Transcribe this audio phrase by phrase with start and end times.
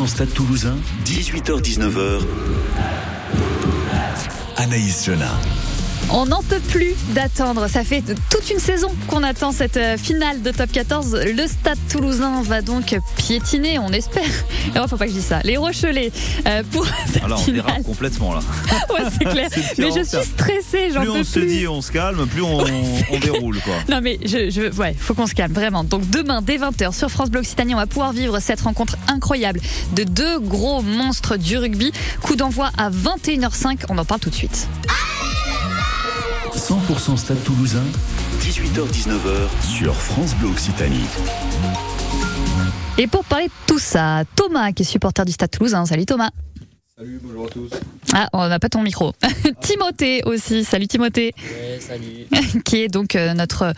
[0.00, 2.22] 100% Stade Toulousain, 18h-19h.
[4.56, 5.38] Anaïs Jona.
[6.12, 7.68] On n'en peut plus d'attendre.
[7.68, 11.16] Ça fait toute une saison qu'on attend cette euh, finale de top 14.
[11.24, 14.24] Le stade toulousain va donc piétiner, on espère.
[14.74, 15.38] Il faut pas que je dise ça.
[15.44, 16.10] Les Rochelais
[16.48, 17.64] euh, pour cette Alors on finale.
[17.66, 18.40] dérape complètement là.
[18.90, 19.48] Ouais, c'est clair.
[19.78, 21.46] Mais je suis stressée, j'en Plus peux on se plus.
[21.46, 22.58] dit on se calme, plus on,
[23.12, 23.74] on déroule quoi.
[23.88, 25.84] Non mais je, je ouais, faut qu'on se calme vraiment.
[25.84, 29.60] Donc demain dès 20h sur France Bleu Occitanie, on va pouvoir vivre cette rencontre incroyable
[29.94, 31.92] de deux gros monstres du rugby.
[32.22, 34.66] Coup d'envoi à 21h05, on en parle tout de suite.
[36.70, 37.82] 100% Stade Toulousain,
[38.38, 41.02] 18h-19h sur France Bleu Occitanie.
[42.96, 45.84] Et pour parler de tout ça, Thomas qui est supporter du Stade Toulousain.
[45.84, 46.30] Salut Thomas.
[46.96, 47.70] Salut, bonjour à tous.
[48.12, 49.12] Ah, on n'a pas ton micro.
[49.60, 50.62] Timothée aussi.
[50.62, 51.34] Salut Timothée.
[51.80, 52.62] salut.
[52.64, 53.72] qui est donc euh, notre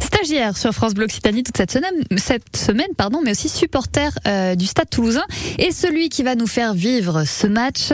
[0.00, 4.54] stagiaire sur France Bleu Occitanie toute cette semaine, cette semaine pardon, mais aussi supporter euh,
[4.54, 5.26] du Stade Toulousain
[5.58, 7.92] et celui qui va nous faire vivre ce match,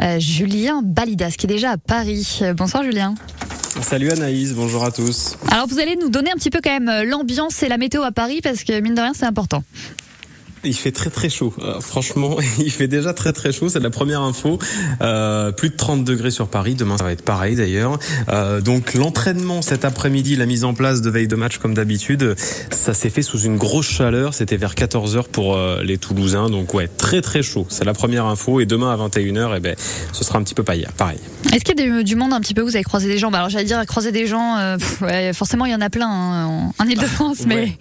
[0.00, 2.38] euh, Julien Balidas, qui est déjà à Paris.
[2.56, 3.16] Bonsoir Julien.
[3.82, 5.36] Salut Anaïs, bonjour à tous.
[5.50, 8.02] Alors vous allez nous donner un petit peu quand même euh, l'ambiance et la météo
[8.02, 9.62] à Paris parce que mine de rien c'est important.
[10.64, 11.54] Il fait très très chaud.
[11.60, 13.68] Euh, franchement, il fait déjà très très chaud.
[13.68, 14.58] C'est la première info.
[15.00, 16.74] Euh, plus de 30 degrés sur Paris.
[16.74, 17.98] Demain, ça va être pareil d'ailleurs.
[18.28, 22.34] Euh, donc l'entraînement cet après-midi, la mise en place de veille de match comme d'habitude,
[22.70, 24.34] ça s'est fait sous une grosse chaleur.
[24.34, 26.50] C'était vers 14 h pour les Toulousains.
[26.50, 27.66] Donc ouais, très très chaud.
[27.68, 28.60] C'est la première info.
[28.60, 29.76] Et demain à 21 h eh ben,
[30.12, 30.86] ce sera un petit peu pareil.
[30.96, 31.18] Pareil.
[31.52, 33.30] Est-ce qu'il y a du monde un petit peu Vous avez croisé des gens?
[33.30, 34.76] Bah Alors j'allais dire croiser des gens.
[34.78, 37.72] pff, ouais, forcément il y en a plein hein, en, en Ile-de-France, mais Ouais.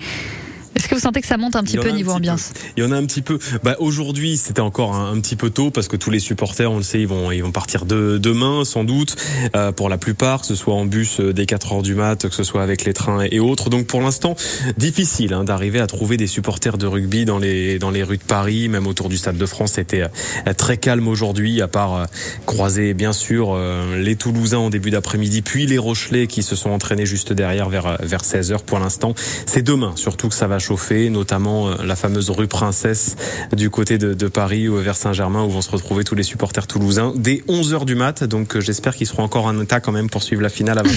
[0.75, 2.51] Est-ce que vous sentez que ça monte un petit peu niveau ambiance?
[2.53, 2.59] peu.
[2.77, 3.39] Il y en a un petit peu.
[3.63, 6.77] Bah, aujourd'hui, c'était encore un, un petit peu tôt parce que tous les supporters, on
[6.77, 9.15] le sait, ils vont, ils vont partir de, demain, sans doute,
[9.55, 12.27] euh, pour la plupart, que ce soit en bus euh, dès 4 heures du mat,
[12.27, 13.69] que ce soit avec les trains et autres.
[13.69, 14.35] Donc, pour l'instant,
[14.77, 18.23] difficile hein, d'arriver à trouver des supporters de rugby dans les, dans les rues de
[18.23, 19.73] Paris, même autour du Stade de France.
[19.73, 22.05] C'était euh, très calme aujourd'hui, à part euh,
[22.45, 26.69] croiser, bien sûr, euh, les Toulousains en début d'après-midi, puis les Rochelais qui se sont
[26.69, 29.13] entraînés juste derrière vers, vers 16 heures pour l'instant.
[29.45, 33.15] C'est demain, surtout que ça va chauffer, notamment euh, la fameuse rue Princesse
[33.55, 36.65] du côté de, de Paris ou vers Saint-Germain où vont se retrouver tous les supporters
[36.67, 38.23] toulousains dès 11 heures du mat.
[38.23, 40.83] Donc euh, j'espère qu'ils seront encore en état quand même pour suivre la finale à
[40.83, 40.87] 21h.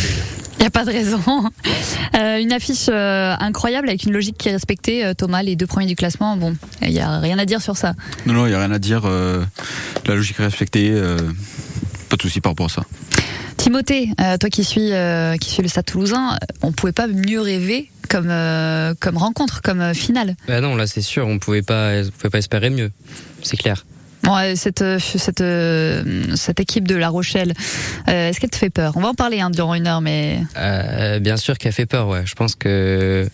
[0.58, 1.20] Il n'y a pas de raison.
[2.14, 5.04] Euh, une affiche euh, incroyable avec une logique qui est respectée.
[5.04, 7.76] Euh, Thomas, les deux premiers du classement, bon, il n'y a rien à dire sur
[7.76, 7.92] ça.
[8.26, 9.02] Non, non, il n'y a rien à dire.
[9.04, 9.44] euh,
[10.06, 11.00] la logique est respectée.
[12.08, 12.82] Pas de souci par rapport à ça.
[13.56, 17.06] Timothée, euh, toi qui suis, euh, qui suis le Stade Toulousain, euh, on pouvait pas
[17.08, 20.36] mieux rêver comme, euh, comme rencontre, comme finale.
[20.46, 22.90] Bah non, là c'est sûr, on pouvait pas, on pouvait pas espérer mieux.
[23.42, 23.84] C'est clair.
[24.24, 25.44] Bon, cette, cette,
[26.34, 27.54] cette équipe de La Rochelle,
[28.08, 28.92] euh, est-ce qu'elle te fait peur?
[28.96, 32.08] On va en parler hein, durant une heure, mais Euh, bien sûr qu'elle fait peur,
[32.08, 32.22] ouais.
[32.26, 33.28] Je pense que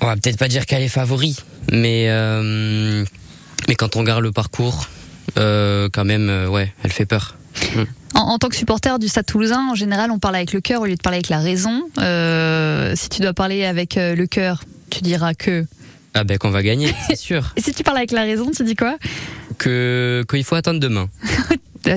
[0.00, 1.36] on va peut-être pas dire qu'elle est favori,
[1.70, 3.04] mais euh,
[3.68, 4.88] mais quand on regarde le parcours,
[5.34, 7.36] quand même, euh, ouais, elle fait peur.
[8.14, 10.82] en, en tant que supporter du Stade Toulousain, en général, on parle avec le cœur
[10.82, 11.82] au lieu de parler avec la raison.
[11.98, 15.64] Euh, si tu dois parler avec euh, le cœur, tu diras que.
[16.14, 17.52] Ah ben qu'on va gagner, c'est sûr.
[17.56, 18.96] Et si tu parles avec la raison, tu dis quoi?
[19.58, 21.08] Que qu'il faut attendre demain.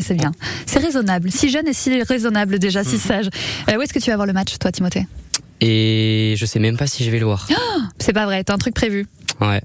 [0.02, 0.32] C'est bien.
[0.66, 1.30] C'est raisonnable.
[1.30, 3.28] Si jeune et si raisonnable déjà, si sage.
[3.70, 5.06] Euh, où est-ce que tu vas voir le match, toi, Timothée?
[5.60, 7.48] Et je sais même pas si je vais le voir.
[8.00, 9.06] C'est pas vrai, t'as un truc prévu.
[9.42, 9.62] Ouais.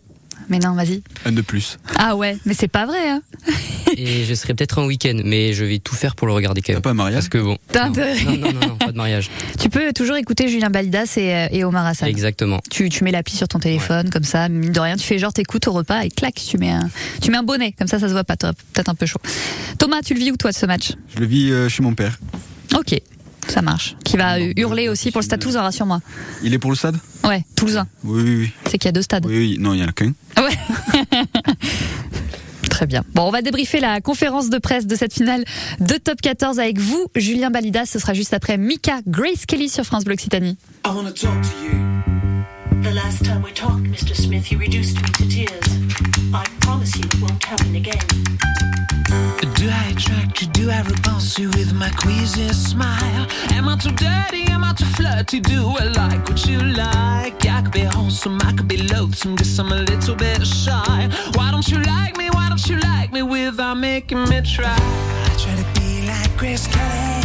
[0.48, 1.02] Mais non, vas-y.
[1.24, 1.78] Un de plus.
[1.96, 3.22] Ah ouais, mais c'est pas vrai, hein.
[3.96, 6.68] Et je serai peut-être en week-end, mais je vais tout faire pour le regarder quand
[6.68, 6.82] T'as même.
[6.82, 7.58] pas un mariage Parce que bon.
[7.72, 9.30] T'as Non, non, non, non, non, pas de mariage.
[9.60, 12.08] Tu peux toujours écouter Julien Balidas et, euh, et Omar Hassan.
[12.08, 12.60] Exactement.
[12.70, 15.32] Tu, tu mets l'appli sur ton téléphone, comme ça, mine de rien, tu fais genre
[15.32, 16.88] t'écoutes au repas et clac, tu mets un,
[17.20, 19.20] tu mets un bonnet, comme ça, ça se voit pas, peut-être un peu chaud.
[19.78, 20.92] Thomas, tu le vis où toi de ce match?
[21.14, 22.18] Je le vis euh, chez mon père.
[22.78, 22.94] Ok,
[23.50, 23.96] ça marche.
[24.04, 26.00] Qui va hurler aussi pour le stade toulousain, rassure-moi.
[26.42, 27.86] Il est pour le stade Ouais, toulousain.
[28.04, 28.52] Oui, oui, oui.
[28.66, 29.26] C'est qu'il y a deux stades.
[29.26, 29.56] Oui, oui.
[29.58, 30.12] Non, il y en a qu'un.
[32.70, 33.04] Très bien.
[33.14, 35.44] Bon, on va débriefer la conférence de presse de cette finale
[35.80, 37.86] de Top 14 avec vous, Julien Balidas.
[37.86, 40.56] Ce sera juste après Mika Grace Kelly sur France Bleu Occitanie.
[40.86, 41.78] I want to talk to you.
[42.82, 44.14] The last time we talked, Mr.
[44.14, 45.87] Smith, you reduced me to tears.
[46.34, 47.98] I promise you it won't happen again.
[49.54, 50.48] Do I attract you?
[50.48, 53.26] Do I repulse you with my queasy smile?
[53.52, 54.44] Am I too dirty?
[54.52, 55.40] Am I too flirty?
[55.40, 57.44] Do I like what you like?
[57.46, 61.08] I could be wholesome, I could be loathsome, guess I'm a little bit shy.
[61.34, 62.28] Why don't you like me?
[62.30, 64.76] Why don't you like me without making me try?
[64.76, 67.24] I try to be like Grace Kelly,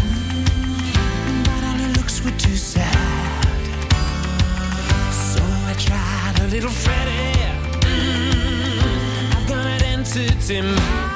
[0.00, 3.44] mm, but all her looks were too sad.
[5.12, 7.43] So I tried a little Freddie
[10.14, 11.13] sits in my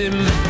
[0.00, 0.24] identity.
[0.24, 0.41] I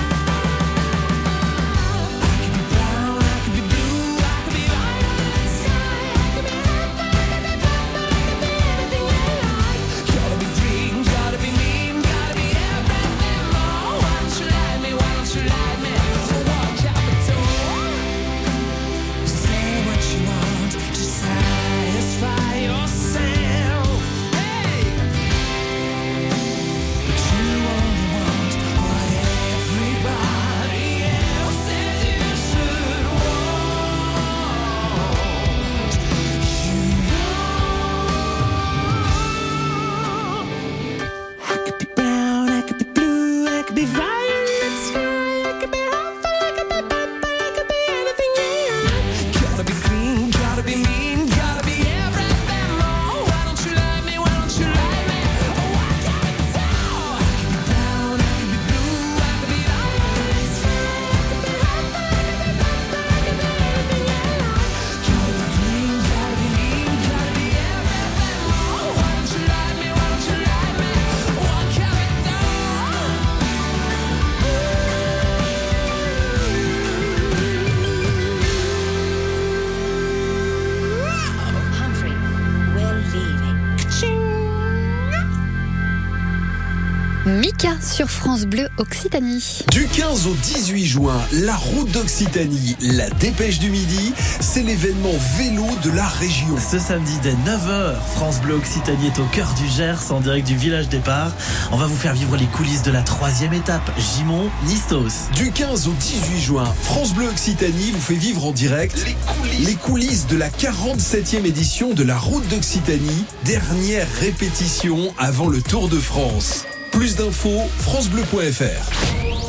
[87.80, 89.60] Sur France Bleu Occitanie.
[89.70, 95.66] Du 15 au 18 juin, la route d'Occitanie, la dépêche du midi, c'est l'événement vélo
[95.84, 96.56] de la région.
[96.58, 100.56] Ce samedi dès 9h, France Bleu Occitanie est au cœur du Gers en direct du
[100.56, 101.30] village départ.
[101.70, 105.30] On va vous faire vivre les coulisses de la troisième étape, Gimont-Nistos.
[105.36, 109.68] Du 15 au 18 juin, France Bleu Occitanie vous fait vivre en direct les coulisses,
[109.68, 115.88] les coulisses de la 47e édition de la route d'Occitanie, dernière répétition avant le Tour
[115.88, 116.64] de France.
[117.02, 118.92] Plus d'infos, francebleu.fr.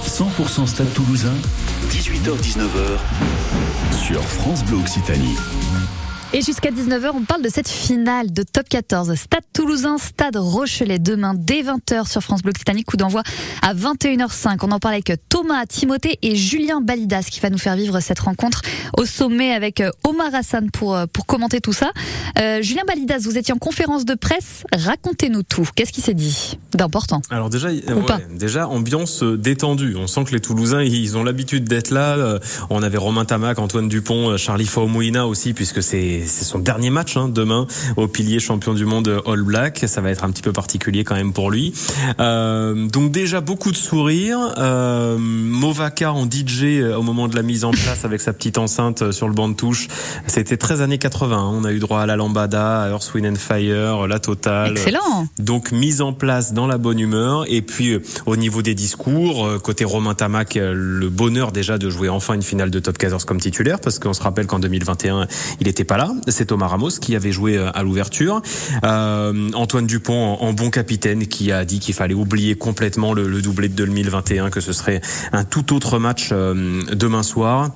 [0.08, 1.36] 100% Stade Toulousain,
[1.92, 2.98] 18h-19h
[3.96, 5.36] sur France Bleu Occitanie.
[6.36, 9.14] Et jusqu'à 19h, on parle de cette finale de Top 14.
[9.14, 13.22] Stade Toulousain, Stade Rochelet, demain dès 20h sur France Bleu Occitanie, coup d'envoi
[13.62, 14.58] à 21h05.
[14.64, 18.20] On en parle avec Thomas, Timothée et Julien Balidas qui va nous faire vivre cette
[18.20, 18.64] rencontre
[18.98, 21.92] au sommet avec euh, Omar Hassan pour, euh, pour commenter tout ça.
[22.40, 25.70] Euh, Julien Balidas, vous étiez en conférence de presse, racontez-nous tout.
[25.76, 28.16] Qu'est-ce qui s'est dit d'important Alors déjà, euh, Ou pas.
[28.18, 29.96] ouais, déjà ambiance détendue.
[29.98, 32.40] On sent que les Toulousains, ils ont l'habitude d'être là.
[32.72, 37.18] On avait Romain Tamac, Antoine Dupont, Charlie Faumouina aussi, puisque c'est c'est son dernier match
[37.18, 37.68] hein, demain
[37.98, 39.84] au pilier champion du monde euh, All Black.
[39.88, 41.74] Ça va être un petit peu particulier quand même pour lui.
[42.20, 44.54] Euh, donc déjà beaucoup de sourires.
[44.58, 48.58] Euh, Movaka en DJ euh, au moment de la mise en place avec sa petite
[48.58, 49.88] enceinte euh, sur le banc de touche.
[50.28, 51.38] C'était très années 80.
[51.38, 51.52] hein.
[51.54, 54.72] On a eu droit à la lambada, à Earth, Wind and Fire, la totale.
[54.72, 55.28] Excellent.
[55.40, 59.46] Donc mise en place dans la bonne humeur et puis euh, au niveau des discours
[59.46, 62.98] euh, côté Romain Tamac euh, le bonheur déjà de jouer enfin une finale de top
[62.98, 65.28] 14 comme titulaire parce qu'on se rappelle qu'en 2021
[65.60, 68.42] il n'était pas là c'est Thomas Ramos qui avait joué euh, à l'ouverture.
[68.84, 73.42] Euh, Antoine Dupont en, bon capitaine qui a dit qu'il fallait oublier complètement le, le
[73.42, 75.02] doublé de 2021 que ce serait
[75.32, 77.72] un tout autre match euh, demain soir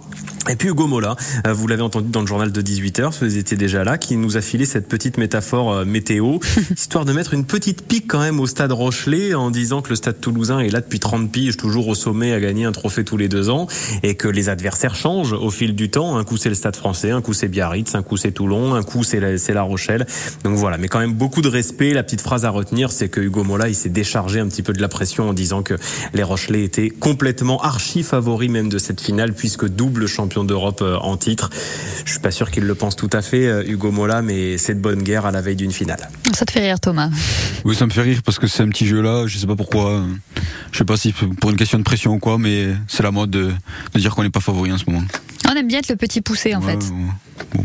[0.49, 3.57] et puis Hugo Mola, euh, vous l'avez entendu dans le journal de 18h, vous étiez
[3.57, 6.39] déjà là, qui nous a filé cette petite métaphore euh, météo,
[6.75, 9.95] histoire de mettre une petite pique quand même au stade Rochelet en disant que le
[9.95, 13.17] stade toulousain est là depuis 30 piges, toujours au sommet, à gagner un trophée tous
[13.17, 13.67] les deux ans,
[14.03, 16.17] et que les adversaires changent au fil du temps.
[16.17, 18.83] Un coup c'est le stade français, un coup c'est Biarritz, un coup c'est Toulon, un
[18.83, 20.05] coup c'est la, c'est la Rochelle.
[20.43, 21.93] Donc voilà, mais quand même beaucoup de respect.
[21.93, 24.73] La petite phrase à retenir, c'est que Hugo Mola, il s'est déchargé un petit peu
[24.73, 25.75] de la pression en disant que
[26.13, 30.97] les Rochelais étaient complètement archi favoris même de cette finale, puisque double champion d'Europe euh,
[30.97, 31.49] en titre.
[32.05, 34.73] Je suis pas sûr qu'il le pense tout à fait, euh, Hugo Mola, mais c'est
[34.75, 36.09] de bonne guerre à la veille d'une finale.
[36.33, 37.09] Ça te fait rire, Thomas?
[37.65, 39.55] Oui, ça me fait rire parce que c'est un petit jeu là, je sais pas
[39.55, 40.03] pourquoi.
[40.71, 43.29] Je sais pas si pour une question de pression ou quoi, mais c'est la mode
[43.29, 43.51] de,
[43.93, 45.03] de dire qu'on n'est pas favori en ce moment.
[45.49, 46.85] On aime bien être le petit poussé, en Ouais, fait.
[46.89, 47.45] ouais.
[47.53, 47.63] Bon,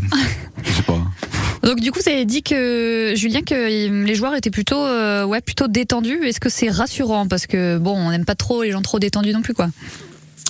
[0.63, 0.99] je sais pas.
[1.67, 5.41] Donc du coup, vous avez dit que Julien que les joueurs étaient plutôt euh, ouais
[5.41, 6.19] plutôt détendus.
[6.25, 7.27] Est-ce que c'est rassurant?
[7.29, 9.69] Parce que bon, on n'aime pas trop les gens trop détendus non plus quoi.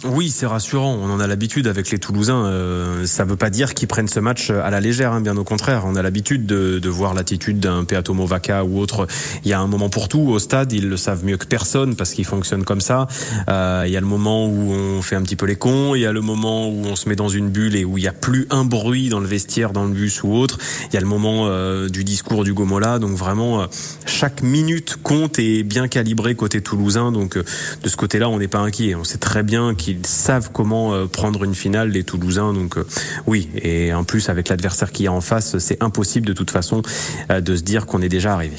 [0.05, 0.99] Oui, c'est rassurant.
[1.01, 2.45] On en a l'habitude avec les Toulousains.
[2.47, 5.45] Euh, ça veut pas dire qu'ils prennent ce match à la légère, hein, bien au
[5.45, 5.85] contraire.
[5.87, 9.07] On a l'habitude de, de voir l'attitude d'un Peato Movaca ou autre.
[9.45, 10.73] Il y a un moment pour tout au stade.
[10.73, 13.07] Ils le savent mieux que personne parce qu'ils fonctionnent comme ça.
[13.49, 15.95] Euh, il y a le moment où on fait un petit peu les cons.
[15.95, 18.05] Il y a le moment où on se met dans une bulle et où il
[18.05, 20.59] y a plus un bruit dans le vestiaire, dans le bus ou autre.
[20.91, 22.99] Il y a le moment euh, du discours du Gomola.
[22.99, 23.67] Donc vraiment, euh,
[24.07, 27.13] chaque minute compte et est bien calibrée côté toulousain.
[27.13, 27.45] Donc euh,
[27.83, 28.95] de ce côté-là, on n'est pas inquiet.
[28.95, 32.53] On sait très bien qu'il ils savent comment euh, prendre une finale, les Toulousains.
[32.53, 32.87] Donc euh,
[33.27, 36.83] oui, et en plus avec l'adversaire qui est en face, c'est impossible de toute façon
[37.31, 38.57] euh, de se dire qu'on est déjà arrivé.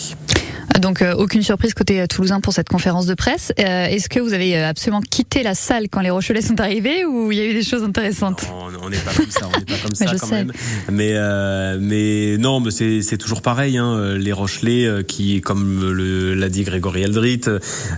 [0.80, 3.52] Donc euh, aucune surprise côté euh, toulousain pour cette conférence de presse.
[3.60, 7.06] Euh, Est-ce que vous avez euh, absolument quitté la salle quand les Rochelais sont arrivés
[7.06, 8.44] ou il y a eu des choses intéressantes?
[8.82, 10.36] On n'est pas comme ça, on n'est pas comme Mais ça quand sais.
[10.36, 10.52] même.
[10.92, 13.78] Mais euh, mais non, mais c'est toujours pareil.
[13.78, 17.42] Hein, les Rochelais, euh, qui comme le- l'a dit Grégory Aldrit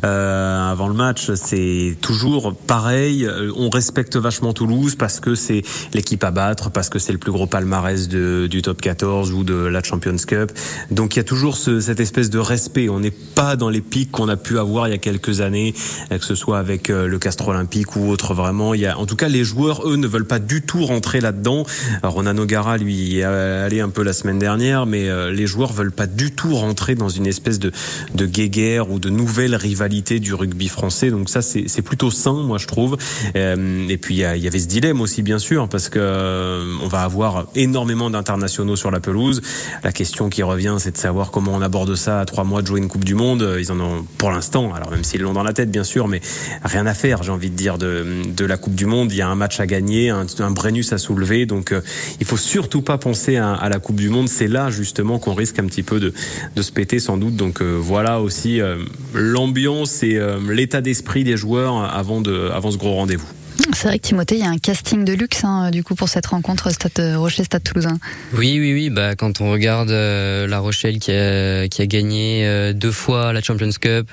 [0.03, 3.25] euh, avant le match, c'est toujours pareil.
[3.25, 5.62] Euh, On respecte vachement Toulouse parce que c'est
[5.94, 9.44] l'équipe à battre, parce que c'est le plus gros palmarès de, du top 14 ou
[9.44, 10.51] de la Champions Cup.
[10.91, 12.64] Donc il y a toujours ce, cette espèce de respect.
[12.89, 15.74] On n'est pas dans les pics qu'on a pu avoir il y a quelques années,
[16.12, 18.34] euh, que ce soit avec euh, le Castre Olympique ou autre.
[18.34, 20.86] Vraiment, il y a, en tout cas, les joueurs eux ne veulent pas du tout
[20.86, 21.65] rentrer là-dedans.
[22.03, 25.91] Ronan O'Gara lui est allé un peu la semaine dernière, mais euh, les joueurs veulent
[25.91, 27.72] pas du tout rentrer dans une espèce de
[28.13, 31.12] de guéguerre ou de nouvelle rivalité du rugby français.
[31.12, 32.98] Donc ça, c'est plutôt sain, moi je trouve.
[33.36, 36.88] Euh, et puis il y, avait ce dilemme aussi, bien sûr, parce que euh, on
[36.88, 39.41] va avoir énormément d'internationaux sur la pelouse.
[39.84, 42.67] La question qui revient, c'est de savoir comment on aborde ça à trois mois de
[42.67, 43.57] jouer une Coupe du Monde.
[43.59, 46.21] Ils en ont pour l'instant, alors même s'ils l'ont dans la tête, bien sûr, mais
[46.63, 49.12] rien à faire, j'ai envie de dire, de, de la Coupe du Monde.
[49.12, 51.45] Il y a un match à gagner, un, Brennus à soulever.
[51.45, 51.81] Donc euh,
[52.19, 54.29] il faut surtout pas penser à, la Coupe du Monde.
[54.29, 56.13] C'est là justement qu'on risque un petit peu de,
[56.55, 57.35] de se péter sans doute.
[57.35, 58.77] Donc euh, voilà aussi euh,
[59.13, 63.27] l'ambiance et euh, l'état d'esprit des joueurs avant, de, avant ce gros rendez-vous.
[63.75, 66.08] C'est vrai que Timothée, il y a un casting de luxe hein, du coup pour
[66.08, 67.98] cette rencontre Stade euh, Rocher Stade Toulousain.
[68.32, 68.89] Oui, oui, oui.
[68.89, 73.70] Bah, quand on regarde euh, La Rochelle qui a, gagné euh, deux fois la Champions
[73.79, 74.10] Cup,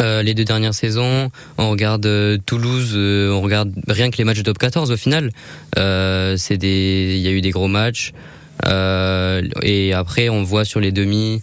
[0.00, 2.08] les deux dernières saisons, on regarde
[2.46, 5.30] Toulouse, on regarde rien que les matchs de top 14 au final.
[5.76, 8.12] C'est des, il y a eu des gros matchs.
[8.64, 11.42] Et après, on voit sur les demi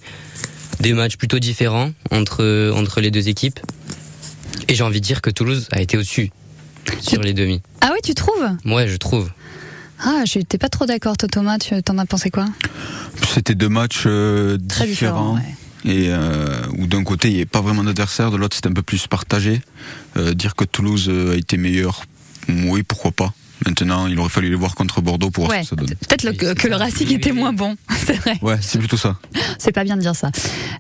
[0.80, 3.60] des matchs plutôt différents entre entre les deux équipes.
[4.70, 6.32] Et j'ai envie de dire que Toulouse a été au-dessus
[7.02, 7.62] sur les demi.
[7.82, 8.50] Ah oui, tu trouves?
[8.66, 9.30] Ouais, je trouve.
[10.00, 11.58] Ah, j'étais pas trop d'accord, toi, Thomas.
[11.58, 12.46] Tu t'en as pensé quoi?
[13.34, 15.56] C'était deux matchs euh, Très différents, différents.
[15.86, 18.74] Et euh, où d'un côté il n'y avait pas vraiment d'adversaire, de l'autre c'était un
[18.74, 19.62] peu plus partagé.
[20.18, 22.06] Euh, dire que Toulouse a été meilleur,
[22.50, 23.34] oui pourquoi pas.
[23.66, 25.96] Maintenant il aurait fallu les voir contre Bordeaux pour voir Ouais, ce que ça donne.
[25.96, 27.76] peut-être que, que le Racing était moins bon.
[28.06, 28.38] C'est vrai.
[28.42, 29.18] Ouais, c'est plutôt ça.
[29.58, 30.30] C'est pas bien de dire ça.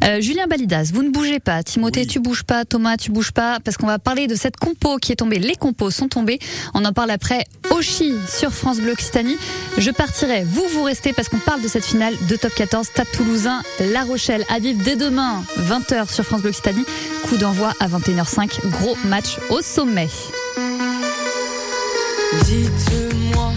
[0.03, 1.63] Euh, Julien Balidas, vous ne bougez pas.
[1.63, 2.65] Timothée, tu bouges pas.
[2.65, 3.60] Thomas, tu bouges pas.
[3.62, 5.39] Parce qu'on va parler de cette compo qui est tombée.
[5.39, 6.38] Les compos sont tombés.
[6.75, 7.46] On en parle après.
[7.72, 9.38] Oshi sur France Bleu Occitanie.
[9.79, 10.44] Je partirai.
[10.44, 12.86] Vous, vous restez parce qu'on parle de cette finale de top 14.
[12.86, 14.44] Stade Toulousain, La Rochelle.
[14.53, 16.86] À vivre dès demain, 20h sur France Bleu Occitanie.
[17.24, 18.67] Coup d'envoi à 21h05.
[18.70, 20.10] Gros match au sommet.
[22.45, 23.53] Dites-moi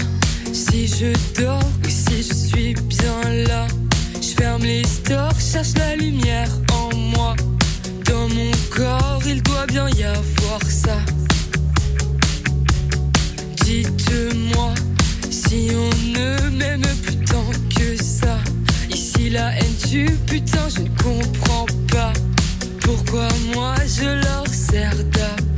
[0.50, 3.66] si je dors ou si je suis bien là.
[4.14, 7.36] Je ferme les stores, cherche la lumière en moi.
[8.06, 10.96] Dans mon corps, il doit bien y avoir ça.
[13.62, 14.72] Dites-moi
[15.30, 18.38] si on ne m'aime plus tant que ça.
[18.88, 22.12] Ici la haine tue, putain, je ne comprends pas.
[22.80, 25.57] Pourquoi moi je leur sers d'appât.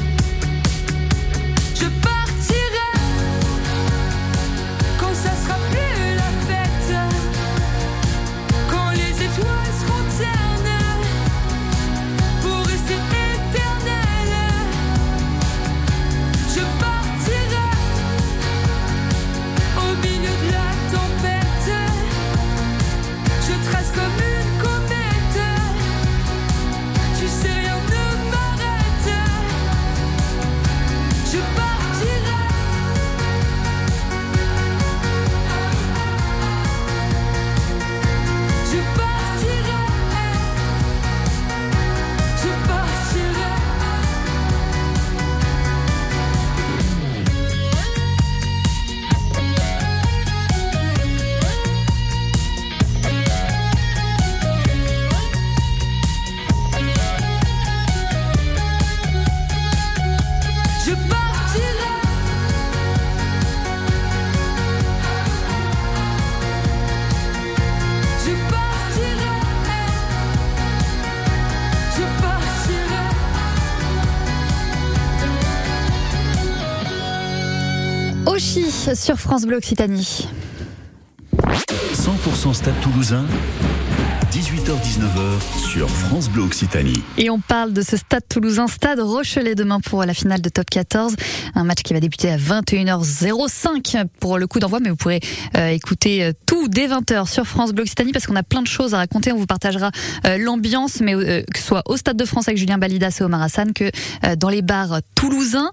[78.95, 80.27] Sur France Bleu Occitanie.
[81.93, 83.25] 100% Stade Toulousain.
[84.31, 87.03] 18h-19h sur France Bleu Occitanie.
[87.17, 90.69] Et on parle de ce stade toulousain, stade Rochelet demain pour la finale de top
[90.69, 91.15] 14.
[91.53, 95.19] Un match qui va débuter à 21h05 pour le coup d'envoi, mais vous pourrez
[95.57, 98.67] euh, écouter euh, tout dès 20h sur France Bleu Occitanie parce qu'on a plein de
[98.67, 99.33] choses à raconter.
[99.33, 99.91] On vous partagera
[100.25, 103.23] euh, l'ambiance, mais euh, que ce soit au stade de France avec Julien Balidas et
[103.23, 103.91] Omar Hassan que
[104.23, 105.71] euh, dans les bars toulousains.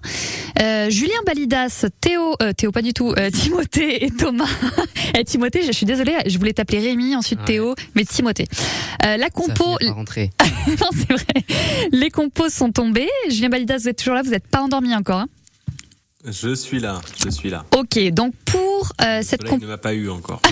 [0.61, 4.49] Euh, Julien Balidas, Théo, euh, Théo pas du tout, euh, Timothée et Thomas.
[5.17, 8.45] et Timothée, je suis désolée, je voulais t'appeler Rémi, ensuite Théo, mais Timothée.
[9.05, 9.85] Euh, la compo, Ça
[10.67, 11.43] non, c'est vrai.
[11.91, 13.09] Les compos sont tombés.
[13.29, 15.19] Julien Balidas, vous êtes toujours là, vous n'êtes pas endormi encore.
[15.19, 15.27] hein
[16.25, 17.63] Je suis là, je suis là.
[17.77, 19.57] ok, donc pour euh, cette compo.
[19.61, 20.41] il ne m'a pas eu encore.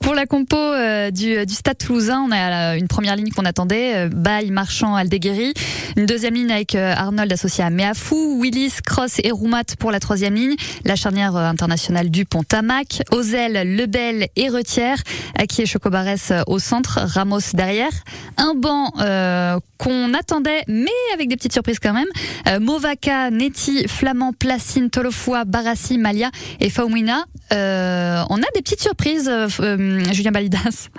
[0.00, 3.46] Pour la compo euh, du, du Stade Toulousain, on a la- une première ligne qu'on
[3.46, 5.54] attendait, euh, Baye, Marchand, Aldeguerri.
[5.96, 9.98] Une deuxième ligne avec euh, Arnold associé à Meafou, Willis, Cross et Roumat pour la
[9.98, 10.54] troisième ligne.
[10.84, 14.98] La charnière euh, internationale Dupont-Tamac, Ozel, Lebel et Retière,
[15.38, 17.92] Aki et Chocobarès euh, au centre, Ramos derrière.
[18.36, 22.08] Un banc euh, qu'on attendait, mais avec des petites surprises quand même.
[22.46, 24.32] Euh, Movaca, Neti, Flamand,
[24.68, 27.24] Placine, Tolofoa, Barassi, Malia et Faumina.
[27.54, 30.90] Euh, on a des petites surprises, euh, euh, Julien Balidas.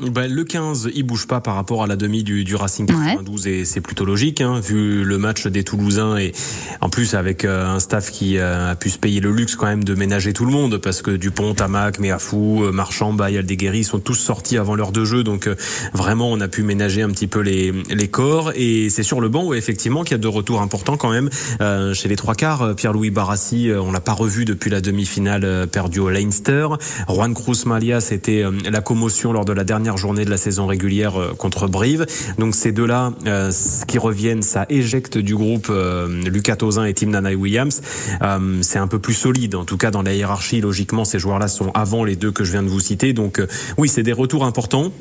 [0.00, 3.46] Bah, le 15, il bouge pas par rapport à la demi du, du Racing 92
[3.46, 6.32] et c'est plutôt logique, hein, vu le match des Toulousains et
[6.80, 9.66] en plus avec euh, un staff qui euh, a pu se payer le luxe quand
[9.66, 13.84] même de ménager tout le monde parce que Dupont, Tamac, Meafou, euh, Marchand, Baye, Aldeguerri
[13.84, 15.54] sont tous sortis avant l'heure de jeu, donc euh,
[15.92, 19.28] vraiment on a pu ménager un petit peu les, les corps et c'est sur le
[19.28, 21.28] banc où effectivement qu'il y a de retours importants quand même
[21.60, 22.62] euh, chez les trois quarts.
[22.62, 26.68] euh, Pierre-Louis Barassi, euh, on l'a pas revu depuis la demi-finale euh, perdue au Leinster.
[27.08, 30.66] Juan Cruz Malia, c'était euh, la commotion lors de la dernière journée de la saison
[30.66, 32.06] régulière euh, contre Brive.
[32.38, 36.94] Donc ces deux-là, euh, ce qui reviennent, ça éjecte du groupe euh, Lucas Tozin et
[36.94, 37.82] Tim Nana Williams.
[38.22, 40.60] Euh, c'est un peu plus solide, en tout cas dans la hiérarchie.
[40.60, 43.12] Logiquement, ces joueurs-là sont avant les deux que je viens de vous citer.
[43.12, 43.42] Donc
[43.78, 44.92] oui, c'est des retours importants.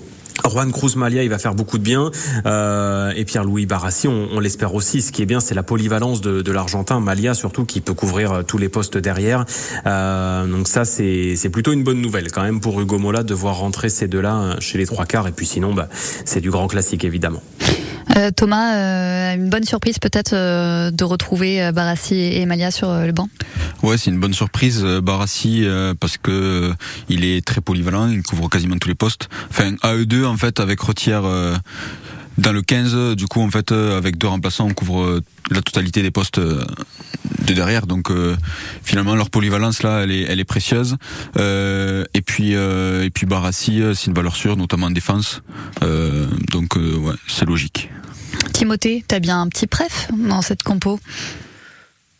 [0.49, 2.11] Juan Cruz Malia, il va faire beaucoup de bien.
[2.45, 5.01] Euh, et Pierre-Louis Barassi, on, on l'espère aussi.
[5.01, 6.99] Ce qui est bien, c'est la polyvalence de, de l'Argentin.
[6.99, 9.45] Malia, surtout, qui peut couvrir euh, tous les postes derrière.
[9.85, 13.33] Euh, donc ça, c'est c'est plutôt une bonne nouvelle quand même pour Hugo Mola de
[13.33, 15.27] voir rentrer ces deux-là euh, chez les trois quarts.
[15.27, 17.41] Et puis sinon, bah, c'est du grand classique, évidemment.
[18.17, 22.89] Euh, Thomas, euh, une bonne surprise peut-être euh, de retrouver euh, Barassi et Malia sur
[22.89, 23.29] euh, le banc?
[23.83, 26.73] Ouais, c'est une bonne surprise, euh, Barassi, euh, parce que euh,
[27.07, 29.29] il est très polyvalent, il couvre quasiment tous les postes.
[29.51, 31.55] Enfin, à eux deux, en fait, avec Retière euh,
[32.37, 35.61] dans le 15, du coup, en fait, euh, avec deux remplaçants, on couvre euh, la
[35.61, 36.63] totalité des postes euh,
[37.45, 37.85] de derrière.
[37.85, 38.35] Donc, euh,
[38.83, 40.95] finalement, leur polyvalence là, elle est, elle est précieuse.
[41.37, 45.41] Euh, et puis, euh, et puis Barassi, c'est une valeur sûre, notamment en défense.
[45.83, 47.89] Euh, donc, euh, ouais, c'est logique.
[48.53, 50.99] Timothée, t'as bien un petit préf dans cette compo?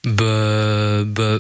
[0.06, 1.40] Bah, bah,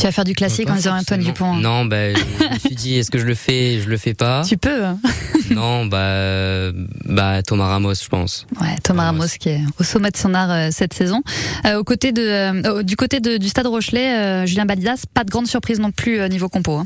[0.00, 1.52] Tu vas faire du classique en disant Antoine Dupont.
[1.54, 1.60] hein.
[1.60, 4.42] non, bah, je me suis dit, est-ce que je le fais, je le fais pas.
[4.46, 4.84] Tu peux.
[4.84, 4.98] hein.
[5.50, 6.70] Non, bah,
[7.06, 8.46] bah, Thomas Ramos, je pense.
[8.60, 11.22] Ouais, Thomas Ramos qui est au sommet de son art euh, cette saison.
[11.66, 15.24] Euh, au côté de, euh, du côté de- du Stade Rochelet, euh, Julien Balidas, pas
[15.24, 16.74] de grande surprise non plus euh, niveau compo.
[16.76, 16.84] hein.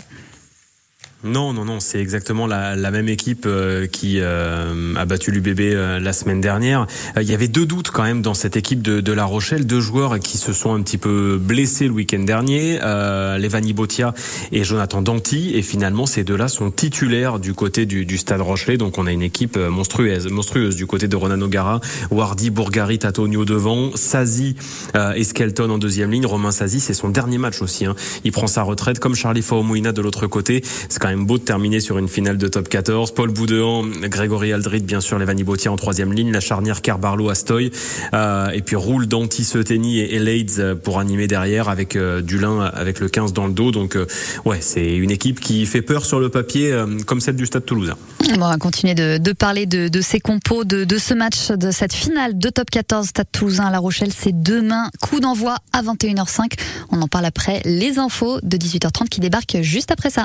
[1.24, 5.60] Non, non, non, c'est exactement la, la même équipe euh, qui euh, a battu l'UBB
[5.60, 6.86] euh, la semaine dernière.
[7.16, 9.66] Euh, Il y avait deux doutes quand même dans cette équipe de, de La Rochelle,
[9.66, 14.12] deux joueurs qui se sont un petit peu blessés le week-end dernier, euh, Levani Botia
[14.52, 18.76] et Jonathan Danti, et finalement ces deux-là sont titulaires du côté du, du Stade Rochelet,
[18.76, 23.46] donc on a une équipe monstrueuse, monstrueuse du côté de Ronan O'Gara, Wardy, Bourgari, Tatonio
[23.46, 24.56] devant, Sazi
[24.94, 26.26] euh, et Skelton en deuxième ligne.
[26.26, 27.86] Romain Sazi, c'est son dernier match aussi.
[27.86, 27.94] Hein.
[28.24, 30.62] Il prend sa retraite comme Charlie Faumuina de l'autre côté.
[30.90, 33.12] C'est quand même beau de terminer sur une finale de top 14.
[33.12, 37.70] Paul Boudéan, Grégory Aldrid, bien sûr, Levani Botia en troisième ligne, la charnière Carbarlo Astoy,
[38.12, 43.00] euh, et puis Roule, Danti, Seteni et Elades pour animer derrière avec euh, Dulin avec
[43.00, 43.70] le 15 dans le dos.
[43.70, 44.06] Donc euh,
[44.44, 47.64] ouais, c'est une équipe qui fait peur sur le papier euh, comme celle du Stade
[47.64, 47.96] Toulousain.
[48.32, 51.50] Bon, on va continuer de, de parler de, de ces compos, de, de ce match,
[51.50, 54.12] de cette finale de top 14 Stade Toulousain à La Rochelle.
[54.12, 56.58] C'est demain, coup d'envoi à 21h05.
[56.90, 60.24] On en parle après les infos de 18h30 qui débarquent juste après ça.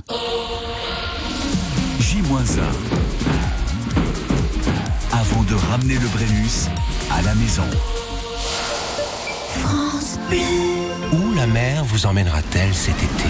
[2.00, 2.62] J-1.
[5.12, 6.68] Avant de ramener le Brennus
[7.12, 7.64] à la maison.
[11.12, 13.30] Où la mer vous emmènera-t-elle cet été?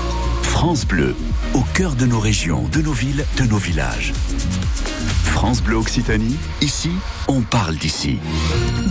[0.61, 1.15] France Bleu,
[1.55, 4.13] au cœur de nos régions, de nos villes, de nos villages.
[5.23, 6.91] France Bleu Occitanie, ici,
[7.27, 8.19] on parle d'ici.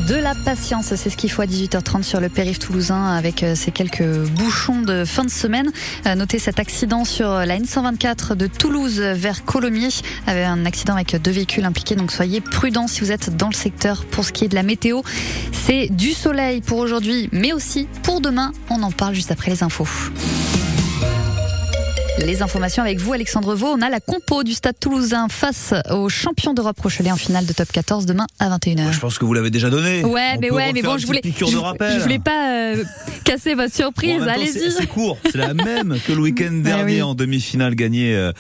[0.09, 3.55] De la patience, c'est ce qu'il faut à 18h30 sur le périph' toulousain avec euh,
[3.55, 5.71] ces quelques bouchons de fin de semaine.
[6.07, 9.95] Euh, Notez cet accident sur la N124 de Toulouse vers Colomiers,
[10.27, 11.95] avec un accident avec deux véhicules impliqués.
[11.95, 14.07] Donc soyez prudents si vous êtes dans le secteur.
[14.07, 15.03] Pour ce qui est de la météo,
[15.53, 18.51] c'est du soleil pour aujourd'hui, mais aussi pour demain.
[18.71, 19.87] On en parle juste après les infos.
[22.19, 23.69] Les informations avec vous, Alexandre Vaux.
[23.69, 27.53] On a la compo du Stade Toulousain face aux champions d'Europe Rochelet en finale de
[27.53, 28.93] top 14 demain à 21h.
[28.93, 30.05] Je pense que vous l'avez déjà donné.
[30.05, 32.85] Ouais, On mais ouais, mais bon, je voulais, je, je voulais pas euh,
[33.25, 34.23] casser votre surprise.
[34.23, 34.71] Allez-y.
[34.71, 35.19] C'est court.
[35.25, 37.03] C'est la même que le week-end dernier oui.
[37.03, 38.33] en demi-finale gagnée euh,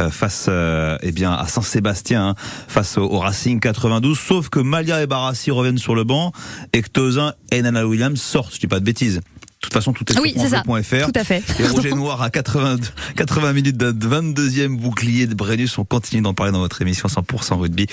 [0.00, 2.34] euh, face euh, eh bien à Saint-Sébastien hein,
[2.66, 4.18] face au, au Racing 92.
[4.18, 6.32] Sauf que Malia et Barassi reviennent sur le banc
[6.72, 8.54] et que Tozin et Nana Williams sortent.
[8.54, 9.20] Je dis pas de bêtises.
[9.60, 10.62] De toute façon, tout est Oui, sur c'est ça.
[10.62, 11.06] francebleu.fr.
[11.12, 11.42] Tout à fait.
[11.58, 12.76] Et Roger Noir à 80,
[13.16, 15.76] 80 minutes d'un 22e bouclier de Brennus.
[15.78, 17.86] On continue d'en parler dans votre émission 100% rugby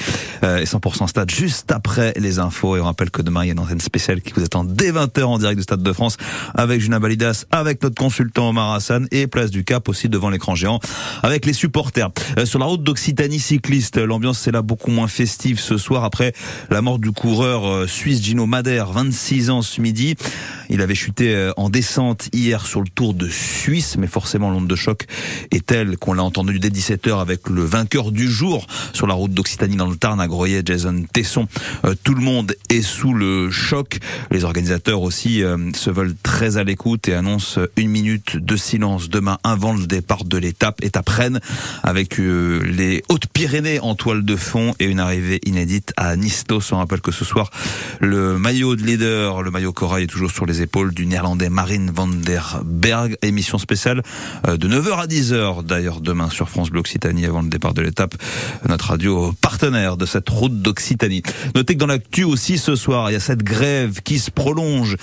[0.43, 2.77] euh, et 100% stade juste après les infos.
[2.77, 4.91] Et on rappelle que demain, il y a une antenne spéciale qui vous attend dès
[4.91, 6.17] 20h en direct du Stade de France
[6.53, 10.53] avec Julien Balidas, avec notre consultant Omar Hassan et Place du Cap aussi devant l'écran
[10.53, 10.79] géant
[11.23, 12.11] avec les supporters.
[12.37, 16.33] Euh, sur la route d'Occitanie cycliste, l'ambiance est là beaucoup moins festive ce soir après
[16.69, 20.15] la mort du coureur euh, suisse Gino Madère, 26 ans ce midi.
[20.69, 24.75] Il avait chuté en descente hier sur le Tour de Suisse, mais forcément l'onde de
[24.75, 25.05] choc
[25.51, 29.31] est telle qu'on l'a entendu dès 17h avec le vainqueur du jour sur la route
[29.31, 31.47] d'Occitanie dans le Tarn à Groyer, Jason Tesson.
[31.85, 33.99] Euh, tout le monde est sous le choc.
[34.31, 39.09] Les organisateurs aussi euh, se veulent très à l'écoute et annoncent une minute de silence
[39.09, 41.39] demain avant le départ de l'étape, étape Rennes,
[41.83, 46.71] avec euh, les Hautes-Pyrénées en toile de fond et une arrivée inédite à Nistos.
[46.71, 47.49] On rappelle que ce soir,
[47.99, 51.91] le maillot de leader, le maillot corail est toujours sur les épaules du néerlandais Marine
[51.93, 53.17] van der Berg.
[53.21, 54.03] Émission spéciale
[54.47, 57.81] euh, de 9h à 10h d'ailleurs demain sur France Bleu Occitanie avant le départ de
[57.81, 58.15] l'étape.
[58.67, 61.23] Notre radio partenaire de cette route d'Occitanie.
[61.55, 64.97] Notez que dans l'actu aussi ce soir, il y a cette grève qui se prolonge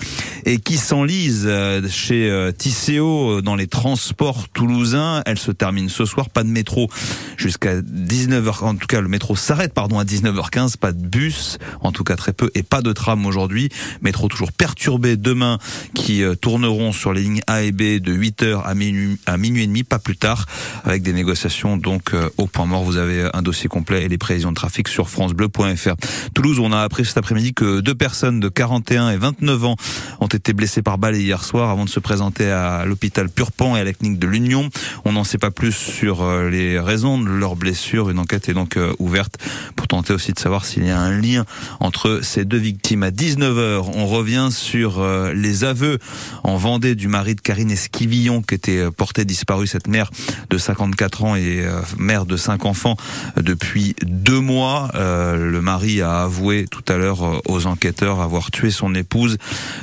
[0.44, 5.22] et qui s'enlise euh, chez euh, Tisséo dans les transports toulousains.
[5.26, 6.30] Elle se termine ce soir.
[6.30, 6.88] Pas de métro
[7.36, 8.64] jusqu'à 19h.
[8.64, 10.76] En tout cas, le métro s'arrête, pardon, à 19h15.
[10.76, 13.68] Pas de bus, en tout cas très peu, et pas de tram aujourd'hui.
[14.02, 15.58] Métro toujours perturbé demain,
[15.94, 19.66] qui tourneront sur les lignes A et B de 8h à minuit, à minuit et
[19.66, 20.46] demi, pas plus tard,
[20.84, 22.84] avec des négociations donc euh, au point mort.
[22.84, 25.94] Vous avez un dossier complet et les prévisions de trafic sur francebleu.fr.
[26.34, 29.76] Toulouse, on a appris cet après-midi que deux personnes de 41 et 29 ans
[30.20, 33.80] ont été blessées par balle hier soir avant de se présenter à l'hôpital Purpan et
[33.80, 34.68] à la clinique de l'Union.
[35.04, 38.10] On n'en sait pas plus sur euh, les raisons de leurs blessures.
[38.10, 39.38] Une enquête est donc euh, ouverte
[39.76, 41.44] pour tenter aussi de savoir s'il y a un lien
[41.80, 43.02] entre ces deux victimes.
[43.02, 45.98] À 19h, on revient sur euh, les aveux
[46.44, 50.10] en Vendée du mari de Karine Esquivillon qui était euh, portée disparue, cette mère
[50.50, 52.96] de 54 ans et euh, mère de cinq enfants
[53.36, 54.90] euh, depuis deux mois.
[54.94, 59.38] Le mari a avoué tout à l'heure aux enquêteurs avoir tué son épouse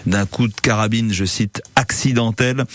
[0.05, 2.65] d'un coup de carabine, je cite, accidentel.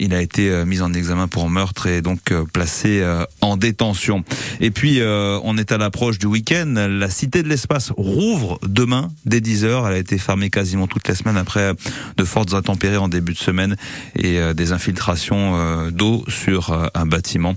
[0.00, 3.04] Il a été mis en examen pour meurtre et donc placé
[3.40, 4.24] en détention.
[4.60, 6.74] Et puis, on est à l'approche du week-end.
[6.88, 9.86] La Cité de l'Espace rouvre demain dès 10h.
[9.86, 11.72] Elle a été fermée quasiment toute la semaine après
[12.16, 12.54] de fortes
[13.00, 13.76] en début de semaine
[14.16, 17.54] et euh, des infiltrations euh, d'eau sur euh, un bâtiment.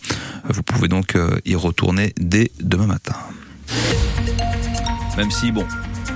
[0.48, 3.16] Vous pouvez donc y retourner dès demain matin.
[5.18, 5.66] Même si, bon,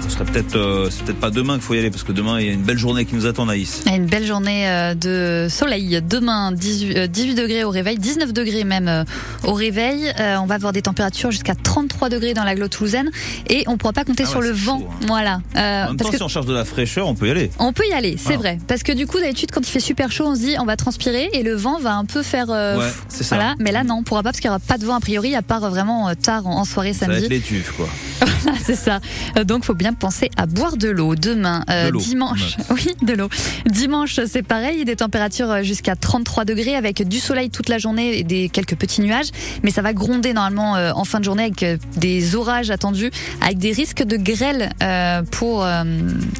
[0.03, 2.39] ce serait peut-être, euh, c'est peut-être pas demain qu'il faut y aller parce que demain
[2.39, 3.83] il y a une belle journée qui nous attend, Naïs.
[3.87, 6.01] Une belle journée euh, de soleil.
[6.07, 9.03] Demain, 18, euh, 18 degrés au réveil, 19 degrés même euh,
[9.45, 10.11] au réveil.
[10.19, 13.09] Euh, on va avoir des températures jusqu'à 33 degrés dans l'agglo toulousaine
[13.49, 14.79] et on ne pourra pas compter Ah sur le vent.
[14.79, 15.05] chaud, hein.
[15.07, 15.41] Voilà.
[15.55, 17.31] Euh, En même parce temps, que si on cherche de la fraîcheur, on peut y
[17.31, 17.51] aller.
[17.59, 18.39] on peut y aller, c'est Voilà.
[18.39, 18.57] vrai.
[18.67, 20.75] Parce que du coup, d'habitude, quand il fait super chaud, on se dit on va
[20.77, 22.47] transpirer et le vent va un peu faire.
[22.49, 23.35] euh, Ouais, c'est ça.
[23.35, 23.55] Voilà.
[23.59, 25.35] Mais là, non, on pourra pas parce qu'il n'y aura pas de vent a priori,
[25.35, 27.33] à part euh, vraiment euh, tard en, soirée Ça va samedi.
[27.35, 27.87] être quoi.
[28.43, 28.99] Voilà, c'est ça.
[29.37, 32.57] Euh, Donc, faut bien penser à boire de l'eau demain, euh, De dimanche.
[32.69, 33.29] Oui, de l'eau.
[33.65, 38.17] Dimanche, c'est pareil, des températures euh, jusqu'à 33 degrés avec du soleil toute la journée
[38.19, 39.29] et des quelques petits nuages,
[39.63, 41.65] mais ça va gronder normalement euh, en fin de journée avec
[41.97, 45.65] des orages attendus, avec des risques de grêle euh, pour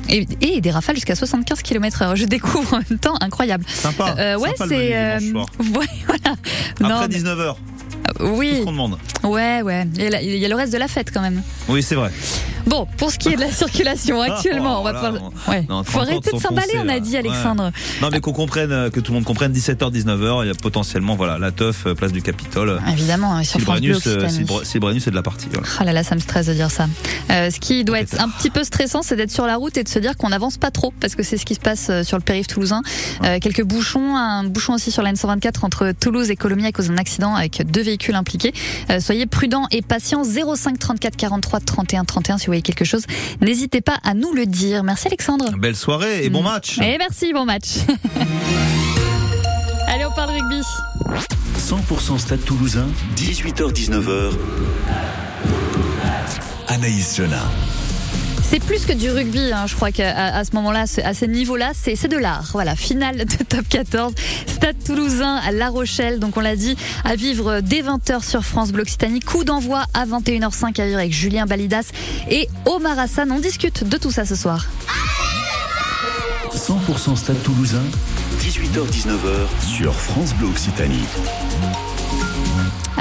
[0.09, 2.15] et, et des rafales jusqu'à 75 km/h.
[2.15, 3.65] Je découvre même temps, incroyable.
[3.67, 4.35] Sympa.
[4.37, 5.17] Ouais, c'est.
[5.29, 6.35] ouais, voilà.
[6.79, 7.55] Après mais- 19h.
[8.19, 8.61] Oui.
[8.63, 8.97] Tout demande.
[9.23, 9.87] Ouais, ouais.
[9.95, 11.41] Il y a le reste de la fête quand même.
[11.69, 12.11] Oui, c'est vrai.
[12.67, 15.31] Bon, pour ce qui est de la circulation actuellement, on va Voilà, pouvoir.
[15.47, 15.65] on- Ouais.
[15.67, 17.17] non, Faut 30 arrêter de s'emballer, on a dit, Ouais.
[17.19, 17.71] Alexandre.
[18.01, 20.53] Non, mais qu'on comprenne, euh, que tout le monde comprenne, 17h, 19h, il y a
[20.53, 22.79] potentiellement, voilà, la teuf, euh, place du Capitole.
[22.91, 24.37] Évidemment, hein, sur France Bleu Sylbrenus, euh, Occitanie.
[24.47, 25.47] Sylbre- Sylbrenus est de la partie.
[25.51, 25.67] voilà.
[25.79, 26.85] Ah là là, ça me stresse de dire ça.
[27.31, 29.83] Euh, ce qui doit être un petit peu stressant, c'est d'être sur la route et
[29.83, 32.03] de se dire qu'on n'avance pas trop, parce que c'est ce qui se passe euh,
[32.03, 32.81] sur le périph' toulousain.
[33.23, 36.87] Euh, quelques bouchons, un bouchon aussi sur la N124 entre Toulouse et Colomiers à cause
[36.89, 38.53] d'un accident avec deux véhicules impliqués.
[38.89, 40.23] Euh, soyez prudents et patients.
[40.23, 43.05] 05 34 43 31 31 si vous voyez quelque chose.
[43.41, 44.83] N'hésitez pas à nous le dire.
[44.83, 45.51] Merci Alexandre.
[45.57, 46.79] Belle soirée et bon match.
[46.79, 47.67] Et merci, bon match.
[49.87, 50.61] Allez, on parle rugby.
[51.57, 54.31] 100% Stade Toulousain, 18h-19h.
[56.67, 57.43] Anaïs Jona.
[58.51, 62.09] C'est plus que du rugby, hein, je crois qu'à ce moment-là, à ce niveau-là, c'est
[62.09, 62.49] de l'art.
[62.51, 64.13] Voilà, finale de top 14,
[64.45, 66.19] Stade Toulousain à La Rochelle.
[66.19, 69.21] Donc on l'a dit, à vivre dès 20h sur France Bleu Occitanie.
[69.21, 71.91] Coup d'envoi à 21h05 à avec Julien Balidas
[72.29, 73.31] et Omar Hassan.
[73.31, 74.65] On discute de tout ça ce soir.
[76.53, 77.83] 100% Stade Toulousain,
[78.41, 81.05] 18h-19h sur France Bleu Occitanie.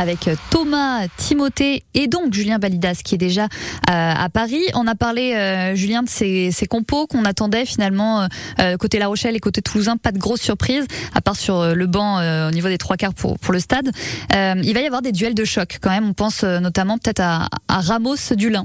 [0.01, 3.47] Avec Thomas, Timothée et donc Julien Balidas qui est déjà euh,
[3.87, 4.63] à Paris.
[4.75, 8.27] On a parlé, euh, Julien, de ces compos qu'on attendait finalement euh,
[8.61, 9.99] euh, côté La Rochelle et côté Toulousain.
[9.99, 12.97] Pas de grosse surprise, à part sur euh, le banc euh, au niveau des trois
[12.97, 13.91] quarts pour, le stade.
[14.35, 16.09] Euh, il va y avoir des duels de choc quand même.
[16.09, 18.65] On pense euh, notamment peut-être à, à Ramos Dulin.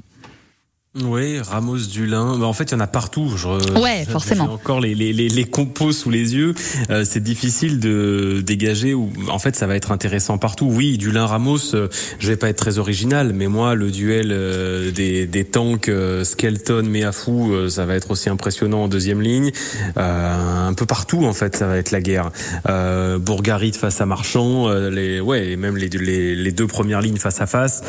[1.04, 2.38] Oui, Ramos Dulin.
[2.38, 3.34] Bah, en fait, il y en a partout.
[3.36, 3.48] Je,
[3.80, 4.46] Ouais, forcément.
[4.46, 6.54] Encore les, les, les, les compos sous les yeux.
[6.90, 8.96] Euh, c'est difficile de dégager.
[9.28, 10.68] En fait, ça va être intéressant partout.
[10.72, 11.76] Oui, Dulin Ramos.
[11.76, 15.90] euh, je vais pas être très original, mais moi, le duel euh, des, des tanks
[15.90, 19.52] euh, Skelton, Meafou, euh, ça va être aussi impressionnant en deuxième ligne.
[19.98, 22.32] Euh, un peu partout, en fait, ça va être la guerre.
[22.70, 24.70] Euh, Bourgarit face à Marchand.
[24.70, 27.84] euh, les, ouais, et même les, les, les deux premières lignes face à face.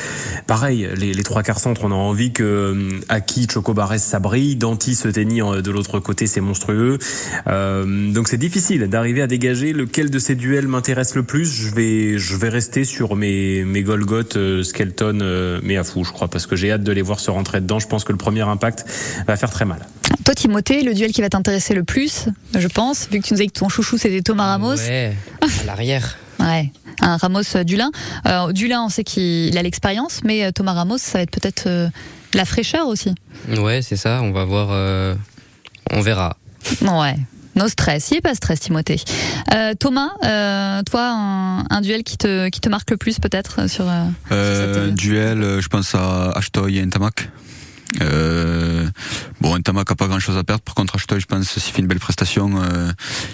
[0.49, 4.57] Pareil, les, les trois quarts centres, on a envie que Aki, Chocobares, ça brille.
[4.57, 6.99] Danti se tenir euh, de l'autre côté, c'est monstrueux.
[7.47, 11.45] Euh, donc c'est difficile d'arriver à dégager lequel de ces duels m'intéresse le plus.
[11.45, 16.05] Je vais, je vais rester sur mes, mes Golgoth, euh, Skelton, euh, mais à fou,
[16.05, 17.79] je crois, parce que j'ai hâte de les voir se rentrer dedans.
[17.79, 18.85] Je pense que le premier impact
[19.27, 19.87] va faire très mal.
[20.25, 23.41] Toi, Timothée, le duel qui va t'intéresser le plus, je pense, vu que tu nous
[23.41, 24.77] as dit que ton chouchou c'était Thomas Ramos.
[24.77, 26.19] Ouais, à l'arrière.
[26.39, 27.91] Ouais, un Ramos euh, Dulin.
[28.27, 31.67] Euh, Dulin, on sait qu'il a l'expérience, mais euh, Thomas Ramos, ça va être peut-être
[31.67, 31.89] euh,
[32.35, 33.15] la fraîcheur aussi.
[33.59, 34.21] Ouais, c'est ça.
[34.23, 34.69] On va voir.
[34.71, 35.15] euh,
[35.93, 36.37] on verra.
[36.83, 37.17] Ouais.
[37.55, 39.01] No stress, il n'y a pas de stress, Timothée.
[39.55, 43.71] Euh, Thomas, euh, toi, un, un duel qui te, qui te marque le plus peut-être
[43.71, 43.89] sur.
[43.89, 47.31] euh, Euh, duel, je pense à Ashtoy et Ntamak.
[48.03, 48.87] Euh,
[49.41, 50.63] bon, Ntamak a pas grand chose à perdre.
[50.63, 52.91] Par contre, Ashtoy, je pense, s'il fait une belle prestation, euh,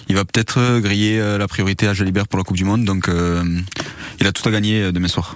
[0.08, 2.84] il va peut-être griller euh, la priorité à Jalibert pour la Coupe du Monde.
[2.84, 3.42] Donc, euh,
[4.20, 5.34] il a tout à gagner euh, demain soir.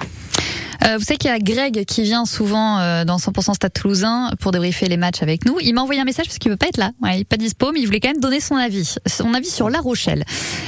[0.87, 4.30] Euh, vous savez qu'il y a Greg qui vient souvent euh, dans 100% Stade Toulousain
[4.40, 5.59] pour débriefer les matchs avec nous.
[5.61, 6.90] Il m'a envoyé un message parce qu'il veut pas être là.
[7.02, 8.94] Ouais, il est pas dispo, mais il voulait quand même donner son avis.
[9.06, 10.24] Son avis sur La Rochelle.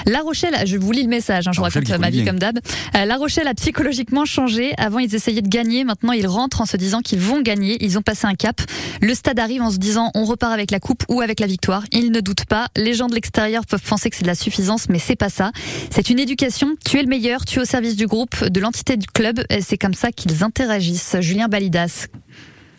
[0.07, 2.59] La Rochelle, je vous lis le message, hein, je vous raconte ma vie comme d'hab.
[2.97, 4.75] Euh, la Rochelle a psychologiquement changé.
[4.79, 5.85] Avant, ils essayaient de gagner.
[5.85, 7.77] Maintenant, ils rentrent en se disant qu'ils vont gagner.
[7.85, 8.61] Ils ont passé un cap.
[9.01, 11.85] Le stade arrive en se disant on repart avec la coupe ou avec la victoire.
[11.93, 12.69] Ils ne doutent pas.
[12.77, 15.53] Les gens de l'extérieur peuvent penser que c'est de la suffisance, mais c'est pas ça.
[15.91, 16.75] C'est une éducation.
[16.85, 17.45] Tu es le meilleur.
[17.45, 19.45] Tu es au service du groupe, de l'entité du club.
[19.69, 21.17] C'est comme ça qu'ils interagissent.
[21.21, 22.07] Julien Balidas.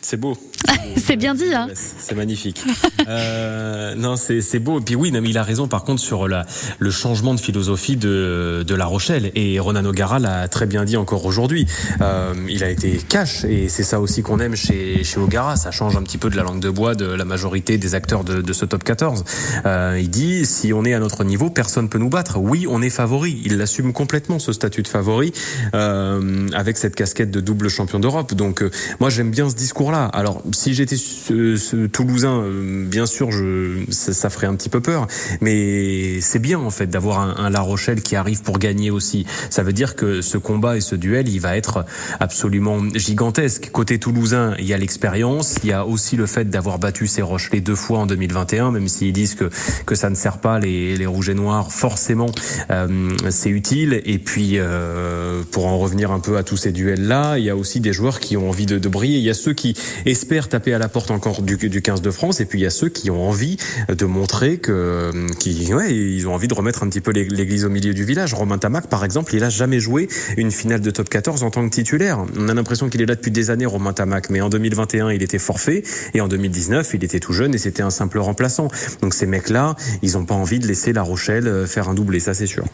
[0.02, 0.36] C'est beau.
[0.96, 2.62] C'est bien dit, hein C'est magnifique.
[3.06, 4.80] Euh, non, c'est c'est beau.
[4.80, 6.46] Et puis oui, non, mais il a raison par contre sur la,
[6.78, 9.30] le changement de philosophie de, de La Rochelle.
[9.34, 11.66] Et Ronan O'Gara l'a très bien dit encore aujourd'hui.
[12.00, 15.56] Euh, il a été cash et c'est ça aussi qu'on aime chez, chez O'Gara.
[15.56, 18.24] Ça change un petit peu de la langue de bois de la majorité des acteurs
[18.24, 19.24] de, de ce top 14.
[19.66, 22.38] Euh, il dit si on est à notre niveau, personne peut nous battre.
[22.38, 23.40] Oui, on est favori.
[23.44, 25.32] Il l'assume complètement ce statut de favori
[25.74, 28.34] euh, avec cette casquette de double champion d'Europe.
[28.34, 29.54] Donc euh, moi j'aime bien ce
[29.90, 34.68] Alors si j'étais ce, ce Toulousain, euh, bien sûr, je, ça, ça ferait un petit
[34.68, 35.06] peu peur,
[35.40, 39.26] mais c'est bien en fait d'avoir un, un La Rochelle qui arrive pour gagner aussi.
[39.50, 41.84] Ça veut dire que ce combat et ce duel, il va être
[42.20, 43.70] absolument gigantesque.
[43.72, 47.22] Côté Toulousain, il y a l'expérience, il y a aussi le fait d'avoir battu ces
[47.22, 49.50] Rochelais deux fois en 2021, même s'ils disent que
[49.86, 51.72] que ça ne sert pas les, les rouges et noirs.
[51.72, 52.30] Forcément,
[52.70, 54.02] euh, c'est utile.
[54.04, 57.56] Et puis euh, pour en revenir un peu à tous ces duels-là, il y a
[57.56, 59.18] aussi des joueurs qui ont envie de, de briller.
[59.18, 59.74] Il y a ceux qui
[60.06, 62.66] espèrent taper à la porte encore du, du 15 de France, et puis il y
[62.66, 63.56] a ceux qui ont envie
[63.88, 67.64] de montrer que, qui, ouais, ils ont envie de remettre un petit peu l'ég- l'église
[67.64, 68.34] au milieu du village.
[68.34, 71.68] Romain Tamac, par exemple, il a jamais joué une finale de top 14 en tant
[71.68, 72.24] que titulaire.
[72.38, 75.22] On a l'impression qu'il est là depuis des années, Romain Tamac, mais en 2021, il
[75.22, 75.82] était forfait,
[76.14, 78.68] et en 2019, il était tout jeune et c'était un simple remplaçant.
[79.02, 82.20] Donc ces mecs-là, ils ont pas envie de laisser La Rochelle euh, faire un doublé,
[82.20, 82.64] ça c'est sûr.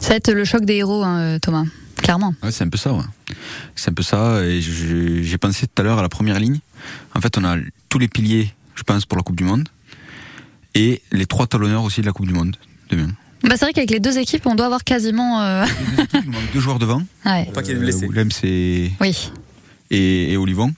[0.00, 1.64] Ça va être le choc des héros, hein, euh, Thomas.
[2.02, 2.34] Clairement.
[2.42, 3.02] Ouais, c'est un peu ça, ouais.
[3.74, 4.44] C'est un peu ça.
[4.44, 6.60] Et j'ai pensé tout à l'heure à la première ligne.
[7.14, 7.56] En fait, on a
[7.88, 9.68] tous les piliers, je pense, pour la Coupe du Monde.
[10.74, 12.56] Et les trois talonneurs aussi de la Coupe du Monde,
[12.90, 13.08] demain.
[13.42, 15.40] Bah, c'est vrai qu'avec les deux équipes, on doit avoir quasiment.
[15.42, 15.64] euh,
[16.14, 17.02] Il manque deux joueurs devant.
[17.24, 17.46] Ouais.
[17.52, 18.06] Pas qu'il y ait de blessés.
[18.08, 18.90] Willem, c'est.
[19.00, 19.30] Oui.
[19.90, 20.72] Et, et Olivon.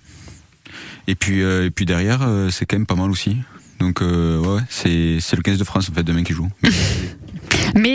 [1.08, 3.36] Et puis, euh, et puis derrière, euh, c'est quand même pas mal aussi.
[3.80, 6.48] Donc, euh, ouais, c'est c'est le 15 de France, en fait, demain qui joue.
[6.62, 6.70] mais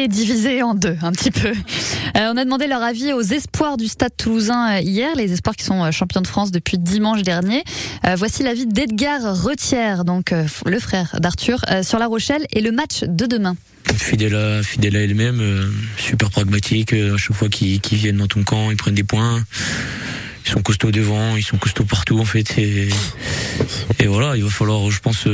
[0.07, 1.49] divisé en deux un petit peu.
[1.49, 5.55] Euh, on a demandé leur avis aux espoirs du Stade Toulousain euh, hier, les espoirs
[5.55, 7.63] qui sont euh, champions de France depuis dimanche dernier.
[8.17, 10.33] Voici l'avis d'Edgar Retière, donc
[10.65, 13.55] le frère d'Arthur, sur La Rochelle et le match de demain.
[13.97, 16.93] fidèle à, fidèle elle-même, super pragmatique.
[16.93, 19.43] à chaque fois qu'ils viennent dans ton camp, ils prennent des points.
[20.45, 22.57] Ils sont costauds devant, ils sont costauds partout en fait.
[22.57, 22.89] Et,
[24.05, 25.25] voilà, il va falloir, je pense,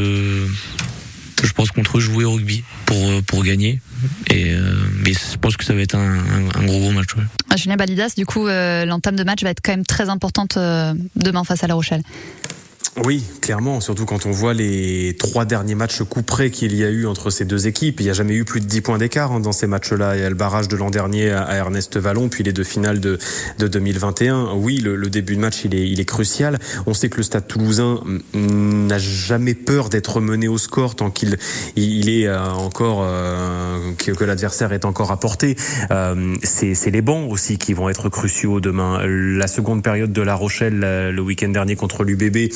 [1.46, 3.82] je pense contre eux jouer au rugby pour euh, pour gagner.
[4.28, 4.74] Et euh,
[5.04, 6.18] mais je pense que ça va être un,
[6.66, 7.16] gros gros match.
[7.16, 7.24] ouais.
[7.50, 10.58] Ah, Julien Balidas, du coup, euh, l'entame de match va être quand même très importante
[11.16, 12.04] demain face à La Rochelle.
[13.06, 17.06] Oui, clairement, surtout quand on voit les trois derniers matchs couperés qu'il y a eu
[17.06, 18.00] entre ces deux équipes.
[18.00, 20.16] Il n'y a jamais eu plus de 10 points d'écart hein, dans ces matchs-là.
[20.16, 23.00] Il y a le barrage de l'an dernier à Ernest Vallon, puis les deux finales
[23.00, 23.18] de,
[23.58, 24.54] de 2021.
[24.56, 26.60] Oui, le, début de match, il est, crucial.
[26.88, 28.02] On sait que le Stade toulousain
[28.34, 31.38] mm, n'a jamais peur d'être mené au score tant qu'il
[31.76, 35.56] il est euh, encore euh, que, l'adversaire est encore à portée.
[35.92, 39.00] Euh, c'est les bancs aussi qui vont être cruciaux demain.
[39.06, 42.52] La seconde période de La Rochelle le week-end dernier contre l'UBB,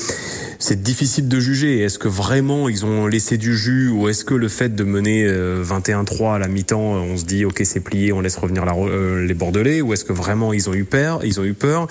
[0.60, 1.82] c'est difficile de juger.
[1.82, 5.26] Est-ce que vraiment ils ont laissé du jus ou est-ce que le fait de mener
[5.26, 8.63] euh, 21-3 à la mi-temps, euh, on se dit ok c'est plié, on laisse revenir
[8.65, 11.88] euh, les Bordelais ou est-ce que vraiment ils ont eu peur Ils ont eu peur?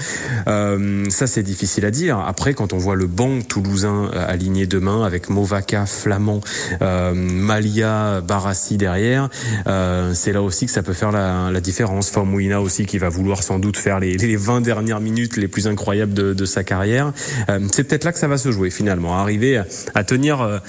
[0.47, 2.19] Euh, ça c'est difficile à dire.
[2.19, 6.41] Après quand on voit le banc toulousain euh, aligné demain avec Movaca, Flamand,
[6.81, 9.29] euh, Malia, Barassi derrière,
[9.67, 12.11] euh, c'est là aussi que ça peut faire la, différence.
[12.11, 15.69] Famouina aussi qui va vouloir sans doute faire les, les 20 dernières minutes les plus
[15.69, 17.13] incroyables de, sa carrière.
[17.49, 19.61] Euh, c'est peut-être là que ça va se jouer finalement, arriver
[19.97, 20.61] à, tenir, euh,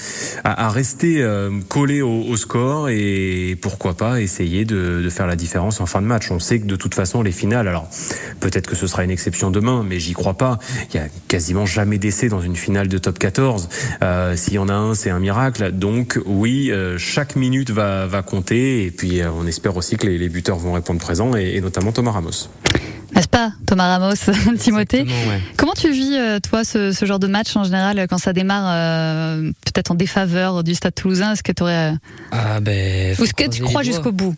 [0.43, 5.85] à, rester euh, collé au, score et pourquoi pas essayer de, faire la différence en
[5.85, 6.31] fin de match.
[6.31, 7.87] On sait que de toute façon les finales, alors
[8.39, 10.57] peut-être que ce sera une exception demain, mais j'y crois pas.
[10.89, 13.69] Il y a quasiment jamais d'essai dans une finale de top 14.
[14.01, 15.73] Euh, S'il y en a un, c'est un miracle.
[15.73, 20.73] Donc oui, chaque minute va, compter et puis on espère aussi que les, buteurs vont
[20.73, 22.49] répondre présents et notamment Thomas Ramos.
[23.15, 24.15] N'est-ce pas, Thomas Ramos,
[24.57, 25.41] Timothée ouais.
[25.57, 28.65] Comment tu vis, euh, toi, ce, ce genre de match en général, quand ça démarre
[28.67, 31.93] euh, peut-être en défaveur du Stade toulousain Est-ce que tu aurais.
[32.31, 33.15] Ah ben.
[33.19, 34.35] Ou est-ce que tu crois jusqu'au bout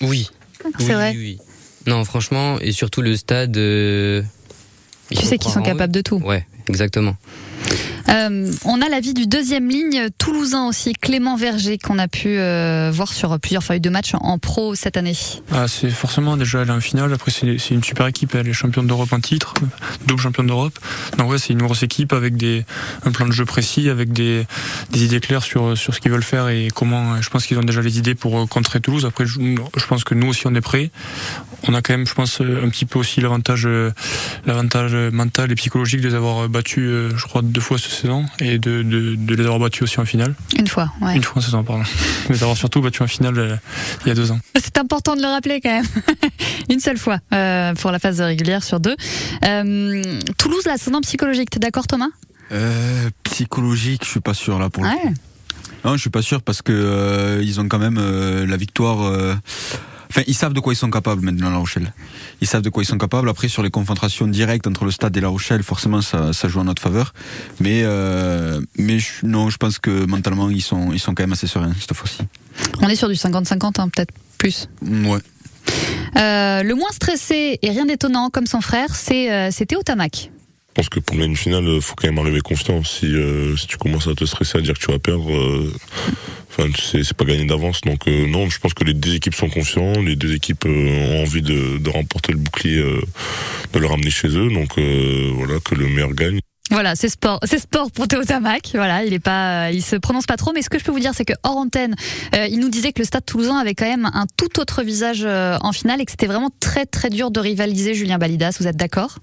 [0.00, 0.30] Oui.
[0.78, 1.38] C'est Oui, vrai oui, oui.
[1.86, 3.56] Non, franchement, et surtout le stade.
[3.58, 4.22] euh,
[5.10, 5.64] Tu sais qu'ils sont eux.
[5.64, 6.16] capables de tout.
[6.24, 7.16] Ouais, exactement.
[8.08, 12.90] Euh, on a l'avis du deuxième ligne toulousain aussi, Clément Verger, qu'on a pu euh,
[12.92, 15.16] voir sur plusieurs feuilles de match en pro cette année.
[15.52, 17.12] Ah, c'est forcément déjà est en finale.
[17.12, 18.34] Après, c'est une super équipe.
[18.34, 19.54] Elle est championne d'Europe en titre,
[20.06, 20.78] double championne d'Europe.
[21.18, 22.64] Donc ouais, c'est une grosse équipe avec des
[23.04, 24.46] un plan de jeu précis, avec des,
[24.90, 27.20] des idées claires sur sur ce qu'ils veulent faire et comment.
[27.20, 29.06] Je pense qu'ils ont déjà les idées pour euh, contrer Toulouse.
[29.06, 30.90] Après, je, je pense que nous aussi on est prêts.
[31.66, 33.90] On a quand même, je pense, un petit peu aussi l'avantage euh,
[34.44, 38.26] l'avantage mental et psychologique de les avoir battus, euh, je crois, deux fois cette saison
[38.38, 40.34] et de, de, de les avoir battus aussi en finale.
[40.58, 41.16] Une fois, ouais.
[41.16, 41.82] Une fois en saison, pardon.
[42.28, 43.56] Mais d'avoir surtout battu en finale euh,
[44.04, 44.38] il y a deux ans.
[44.62, 45.86] C'est important de le rappeler quand même.
[46.70, 48.96] Une seule fois euh, pour la phase régulière sur deux.
[49.44, 50.02] Euh,
[50.36, 52.08] Toulouse, l'ascendant psychologique, t'es d'accord Thomas?
[52.52, 54.96] Euh, psychologique, je suis pas sûr là pour le Ouais.
[55.02, 55.14] coup.
[55.86, 58.98] Non, je suis pas sûr parce que euh, ils ont quand même euh, la victoire.
[60.16, 61.92] Enfin, ils savent de quoi ils sont capables maintenant, La Rochelle.
[62.40, 63.28] Ils savent de quoi ils sont capables.
[63.28, 66.60] Après, sur les confrontations directes entre le Stade et La Rochelle, forcément, ça, ça joue
[66.60, 67.12] en notre faveur.
[67.58, 71.32] Mais, euh, mais je- non, je pense que mentalement, ils sont, ils sont quand même
[71.32, 72.18] assez sereins cette fois-ci.
[72.80, 74.68] On est sur du 50-50, hein, peut-être plus.
[74.82, 75.18] Ouais.
[76.16, 80.30] Euh, le moins stressé et rien d'étonnant comme son frère, c'est euh, Théo Tamac.
[80.74, 82.82] Je pense que pour gagner une finale, euh, faut quand même arriver confiant.
[82.82, 85.72] Si, euh, si tu commences à te stresser, à dire que tu vas perdre, euh,
[86.50, 87.80] enfin, c'est pas gagné d'avance.
[87.82, 91.42] Donc non, je pense que les deux équipes sont confiants, les deux équipes ont envie
[91.42, 92.82] de, remporter le bouclier,
[93.72, 94.48] de le ramener chez eux.
[94.52, 96.40] Donc voilà, que le meilleur gagne.
[96.70, 98.70] Voilà, c'est sport, c'est sport pour Théo Tamac.
[98.74, 100.98] Voilà, il est pas, il se prononce pas trop, mais ce que je peux vous
[100.98, 101.94] dire, c'est que hors antenne,
[102.32, 105.70] il nous disait que le Stade Toulousain avait quand même un tout autre visage en
[105.70, 107.94] finale et que c'était vraiment très très dur de rivaliser.
[107.94, 109.20] Julien Balidas, vous êtes d'accord?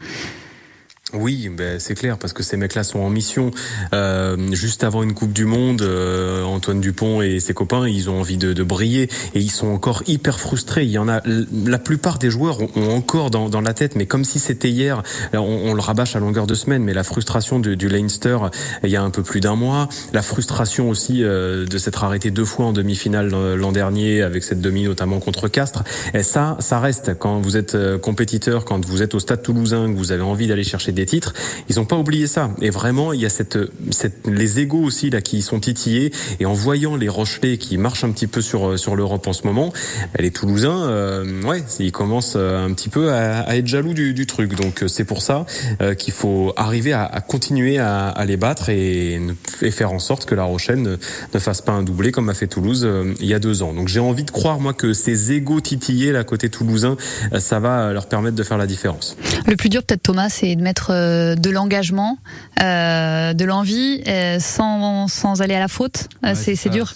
[1.13, 3.51] Oui, ben c'est clair parce que ces mecs-là sont en mission.
[3.93, 8.19] Euh, juste avant une Coupe du Monde, euh, Antoine Dupont et ses copains, ils ont
[8.19, 10.83] envie de, de, briller et ils sont encore hyper frustrés.
[10.83, 11.21] Il y en a,
[11.65, 14.69] la plupart des joueurs ont, ont encore dans, dans, la tête, mais comme si c'était
[14.69, 15.03] hier.
[15.33, 18.37] On, on, le rabâche à longueur de semaine, mais la frustration du, du Leinster
[18.83, 22.31] il y a un peu plus d'un mois, la frustration aussi euh, de s'être arrêté
[22.31, 25.83] deux fois en demi-finale l'an dernier avec cette demi notamment contre Castres.
[26.13, 29.91] Et ça, ça reste quand vous êtes euh, compétiteur, quand vous êtes au Stade Toulousain,
[29.91, 31.33] que vous avez envie d'aller chercher des titres,
[31.69, 32.51] ils n'ont pas oublié ça.
[32.61, 33.57] Et vraiment, il y a cette,
[33.91, 36.11] cette, les égaux aussi là qui sont titillés.
[36.39, 39.45] Et en voyant les Rochelais qui marchent un petit peu sur sur l'Europe en ce
[39.45, 39.73] moment,
[40.19, 44.25] les Toulousains, euh, ouais, ils commencent un petit peu à, à être jaloux du, du
[44.25, 44.55] truc.
[44.55, 45.45] Donc c'est pour ça
[45.81, 49.19] euh, qu'il faut arriver à, à continuer à, à, les battre et,
[49.61, 50.97] et, faire en sorte que La Rochelle ne,
[51.33, 53.73] ne fasse pas un doublé comme a fait Toulouse euh, il y a deux ans.
[53.73, 56.97] Donc j'ai envie de croire moi que ces égaux titillés là côté toulousain,
[57.33, 59.17] euh, ça va leur permettre de faire la différence.
[59.47, 62.17] Le plus dur peut-être Thomas, c'est de mettre de l'engagement,
[62.61, 66.09] euh, de l'envie, euh, sans, sans aller à la faute.
[66.23, 66.93] Ouais, c'est dur.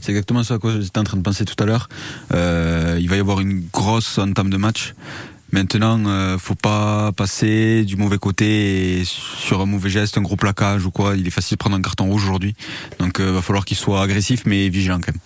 [0.00, 1.88] C'est exactement ça que j'étais en train de penser tout à l'heure.
[2.32, 4.94] Euh, il va y avoir une grosse entame de match.
[5.52, 10.34] Maintenant, euh, faut pas passer du mauvais côté et sur un mauvais geste, un gros
[10.34, 11.16] plaquage ou quoi.
[11.16, 12.56] Il est facile de prendre un carton rouge aujourd'hui.
[12.98, 15.20] Donc, euh, va falloir qu'il soit agressif mais vigilant quand même.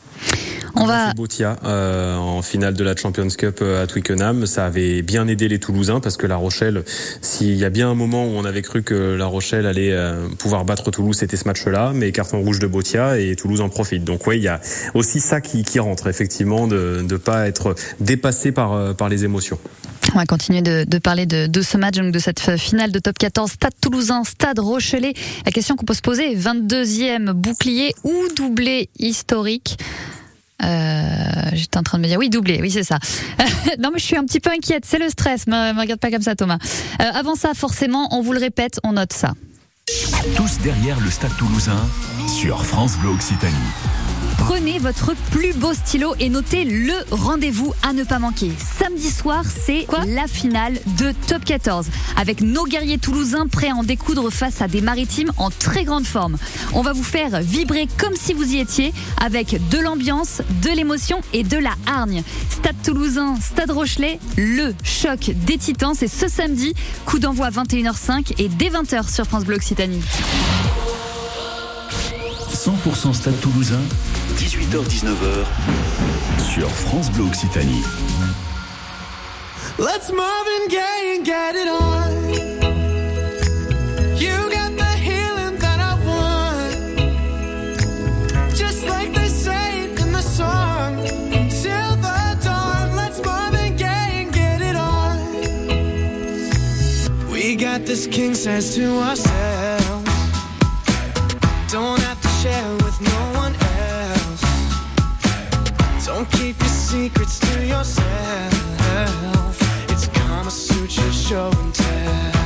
[0.75, 1.13] On va.
[1.15, 5.59] Botia euh, en finale de la Champions Cup à Twickenham, ça avait bien aidé les
[5.59, 6.85] Toulousains parce que La Rochelle,
[7.21, 10.29] s'il y a bien un moment où on avait cru que La Rochelle allait euh,
[10.39, 14.05] pouvoir battre Toulouse, c'était ce match-là, mais carton rouge de Botia et Toulouse en profite.
[14.05, 14.61] Donc oui, il y a
[14.95, 19.59] aussi ça qui, qui rentre effectivement de ne pas être dépassé par par les émotions.
[20.15, 22.99] On va continuer de, de parler de, de, ce match, donc de cette finale de
[22.99, 25.13] top 14, Stade Toulousain, Stade Rochelet.
[25.45, 30.08] La question qu'on peut se poser, 22e bouclier ou doublé historique euh,
[30.61, 32.99] J'étais en train de me dire oui doublé, oui c'est ça.
[33.79, 35.47] non mais je suis un petit peu inquiète, c'est le stress.
[35.47, 36.59] Me, me regarde pas comme ça Thomas.
[37.01, 39.33] Euh, avant ça, forcément, on vous le répète, on note ça.
[40.37, 41.81] Tous derrière le Stade Toulousain
[42.29, 43.55] sur France Bleu Occitanie.
[44.49, 48.51] Prenez votre plus beau stylo et notez le rendez-vous à ne pas manquer.
[48.79, 53.83] Samedi soir, c'est La finale de Top 14 avec nos guerriers toulousains prêts à en
[53.83, 56.39] découdre face à des maritimes en très grande forme.
[56.73, 61.21] On va vous faire vibrer comme si vous y étiez avec de l'ambiance, de l'émotion
[61.35, 62.23] et de la hargne.
[62.49, 66.73] Stade Toulousain, Stade Rochelet, le choc des titans, c'est ce samedi,
[67.05, 70.01] coup d'envoi 21h05 et dès 20h sur France Bleu Occitanie.
[72.55, 73.81] 100% Stade Toulousain,
[74.39, 75.47] 18h-19h
[76.41, 77.83] sur France Bleu Occitanie.
[79.79, 82.09] Let's Marvin Gaye and get it on.
[97.89, 100.11] This king size to ourselves.
[101.73, 102.78] Don't have to share
[106.33, 108.07] keep your secrets to yourself.
[109.91, 112.38] It's Kama Sutra show and tell.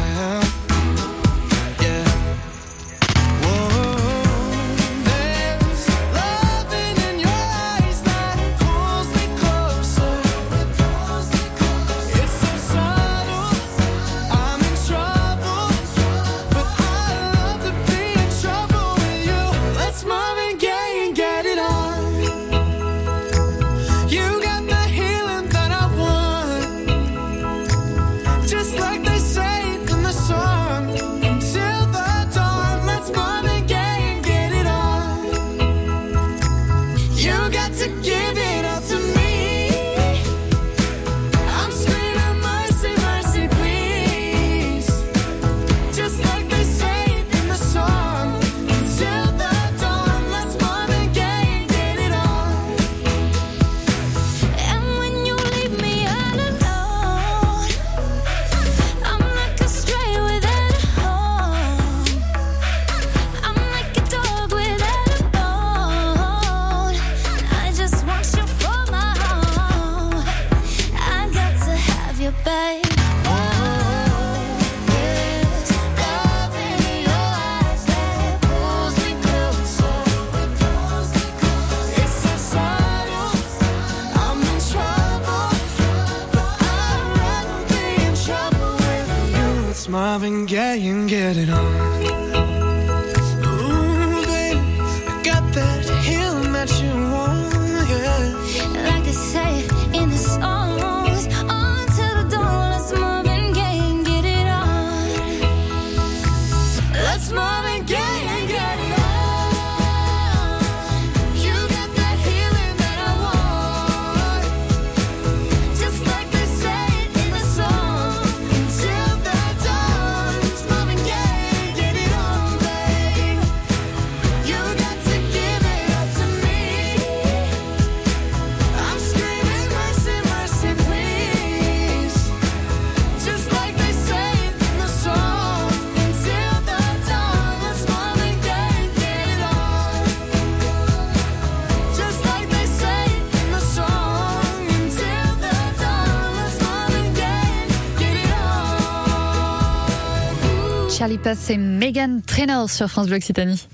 [151.03, 153.67] Charlie Puth et Megan Trainor sur France Bleu Occitanie.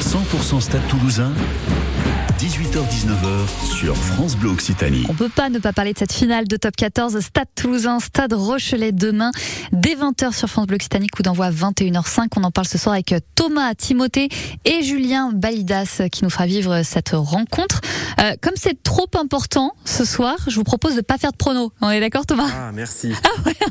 [0.00, 1.30] 100% Stade Toulousain,
[2.38, 5.04] 18h-19h sur France Bleu Occitanie.
[5.10, 8.32] On peut pas ne pas parler de cette finale de top 14 Stade Toulousain, Stade
[8.32, 9.30] Rochelet demain
[9.72, 12.28] dès 20h sur France Bleu Occitanie, coup d'envoi 21h05.
[12.36, 14.30] On en parle ce soir avec Thomas Timothée
[14.64, 17.82] et Julien Balidas qui nous fera vivre cette rencontre.
[18.20, 21.72] Euh, comme c'est trop important ce soir, je vous propose de pas faire de pronos.
[21.82, 22.48] On est d'accord Thomas?
[22.50, 23.12] Ah, merci.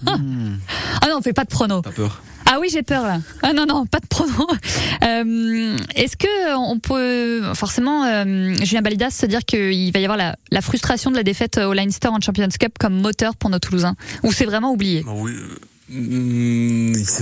[0.05, 1.81] Ah non, on fait pas de pronos.
[1.81, 2.21] T'as peur?
[2.45, 3.19] Ah oui, j'ai peur là.
[3.41, 4.33] Ah non, non, pas de pronos.
[5.03, 10.17] Euh, Est-ce que on peut forcément, euh, Julien Balidas, se dire qu'il va y avoir
[10.17, 13.95] la, frustration de la défaite au Leinster en Champions Cup comme moteur pour nos Toulousains?
[14.23, 15.03] Ou c'est vraiment oublié?
[15.03, 15.55] Mm,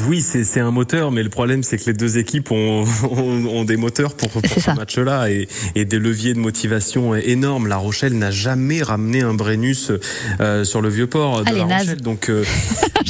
[0.07, 3.45] oui, c'est c'est un moteur, mais le problème c'est que les deux équipes ont, ont,
[3.47, 7.67] ont des moteurs pour, pour ce match-là et, et des leviers de motivation énormes.
[7.67, 9.91] La Rochelle n'a jamais ramené un Brennus
[10.39, 11.78] euh, sur le vieux port de Ah, La.
[11.78, 12.43] Rochelle, donc euh,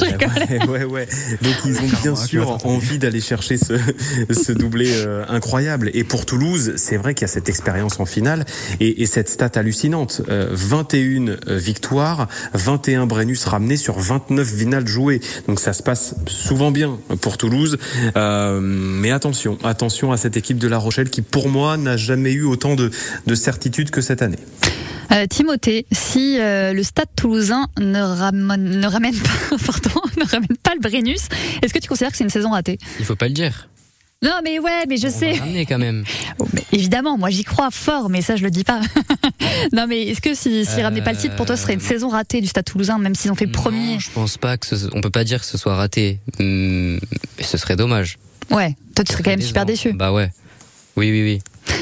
[0.00, 1.08] ouais, ouais, ouais.
[1.42, 3.74] Donc ils ont bien sûr envie d'aller chercher ce,
[4.30, 5.90] ce doublé euh, incroyable.
[5.94, 8.44] Et pour Toulouse, c'est vrai qu'il y a cette expérience en finale
[8.80, 10.22] et, et cette stat hallucinante.
[10.28, 15.20] Euh, 21 victoires, 21 Brennus ramenés sur 29 finales jouées.
[15.48, 17.78] Donc ça se passe souvent bien pour Toulouse.
[18.16, 22.32] Euh, mais attention, attention à cette équipe de La Rochelle qui, pour moi, n'a jamais
[22.32, 22.90] eu autant de,
[23.26, 24.38] de certitude que cette année.
[25.12, 30.56] Euh, Timothée, si euh, le Stade Toulousain ne ramène, ne ramène pas, pardon, ne ramène
[30.62, 31.28] pas le Brennus,
[31.60, 32.78] est-ce que tu considères que c'est une saison ratée?
[32.98, 33.68] Il faut pas le dire.
[34.22, 35.32] Non, mais ouais, mais je sais.
[35.32, 36.04] Ramener quand même.
[36.38, 38.80] Oh, mais évidemment, moi j'y crois fort, mais ça je le dis pas.
[39.72, 41.80] non, mais est-ce que si, s'ils ramenaient pas le titre, pour toi, ce serait une
[41.80, 44.86] saison ratée du Stade Toulousain, même s'ils ont fait premier Je pense pas que ce,
[44.94, 46.20] on peut pas dire que ce soit raté.
[46.40, 46.98] Hum,
[47.38, 48.18] Mais ce serait dommage.
[48.50, 49.92] Ouais, toi tu serais quand même super déçu.
[49.92, 50.30] Bah ouais.
[50.96, 51.74] Oui, oui, oui.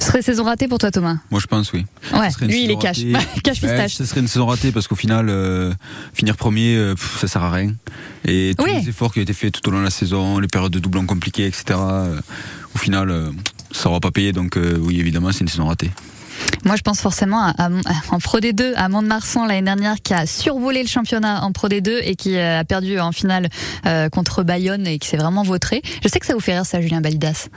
[0.00, 1.16] Ce serait saison ratée pour toi, Thomas?
[1.30, 1.84] Moi, je pense, oui.
[2.12, 2.98] Ouais, lui il est cash.
[3.42, 3.94] cash Ouais, pistache.
[3.94, 5.72] ce serait une saison ratée parce qu'au final, euh,
[6.14, 7.72] finir premier, euh, pff, ça sert à rien.
[8.24, 8.70] Et tous Oui.
[8.80, 10.78] les efforts qui ont été faits tout au long de la saison, les périodes de
[10.78, 12.20] doublons compliquées, etc., euh,
[12.74, 13.30] au final, euh,
[13.72, 14.32] ça n'aura pas payé.
[14.32, 15.90] Donc, euh, oui, évidemment, c'est une saison ratée.
[16.64, 17.68] Moi, je pense forcément à, à-
[18.10, 21.98] en Pro D2 à Mont-de-Marsan l'année dernière qui a survolé le championnat en Pro D2
[22.04, 23.48] et qui a perdu en finale
[23.86, 25.82] euh, contre Bayonne et qui s'est vraiment vautré.
[26.04, 27.48] Je sais que ça vous fait rire ça, Julien Balidas.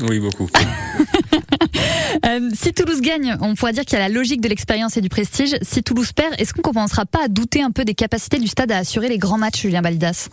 [0.00, 0.48] Oui, beaucoup.
[2.26, 5.00] Euh, si Toulouse gagne, on pourra dire qu'il y a la logique de l'expérience et
[5.00, 5.56] du prestige.
[5.62, 8.72] Si Toulouse perd, est-ce qu'on commencera pas à douter un peu des capacités du stade
[8.72, 10.28] à assurer les grands matchs, Julien Balidas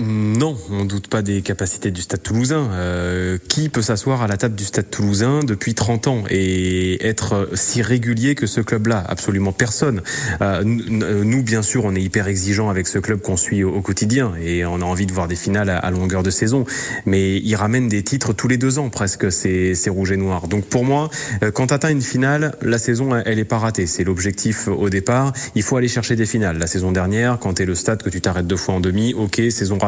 [0.00, 2.68] Non, on doute pas des capacités du Stade Toulousain.
[2.70, 7.48] Euh, qui peut s'asseoir à la table du Stade Toulousain depuis 30 ans et être
[7.54, 9.02] si régulier que ce club-là?
[9.08, 10.02] Absolument personne.
[10.40, 14.34] Euh, nous, bien sûr, on est hyper exigeants avec ce club qu'on suit au, quotidien
[14.40, 16.64] et on a envie de voir des finales à, longueur de saison.
[17.04, 20.46] Mais ils ramènent des titres tous les deux ans presque, ces, ces rouges et noirs.
[20.46, 21.10] Donc pour moi,
[21.42, 23.88] euh, quand tu atteins une finale, la saison, elle- elle est pas ratée.
[23.88, 25.32] C'est l'objectif au départ.
[25.56, 26.58] Il faut aller chercher des finales.
[26.58, 29.12] La saison dernière, quand tu es le stade que tu t'arrêtes deux fois en demi,
[29.12, 29.87] ok, saison ratée.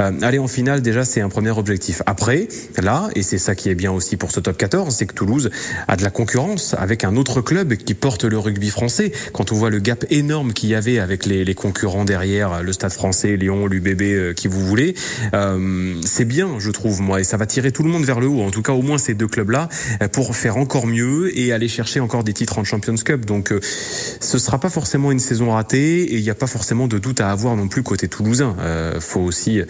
[0.00, 2.02] Euh, aller en finale, déjà, c'est un premier objectif.
[2.06, 2.48] Après,
[2.80, 5.50] là, et c'est ça qui est bien aussi pour ce top 14, c'est que Toulouse
[5.88, 9.12] a de la concurrence avec un autre club qui porte le rugby français.
[9.32, 12.72] Quand on voit le gap énorme qu'il y avait avec les, les concurrents derrière, le
[12.72, 14.94] Stade français, Lyon, l'UBB, euh, qui vous voulez,
[15.34, 18.26] euh, c'est bien, je trouve, moi, et ça va tirer tout le monde vers le
[18.26, 18.42] haut.
[18.42, 19.68] En tout cas, au moins ces deux clubs-là,
[20.02, 23.24] euh, pour faire encore mieux et aller chercher encore des titres en Champions Cup.
[23.24, 26.86] Donc, euh, ce sera pas forcément une saison ratée et il n'y a pas forcément
[26.86, 28.56] de doute à avoir non plus côté toulousain.
[28.60, 29.64] Euh, faut aussi, euh,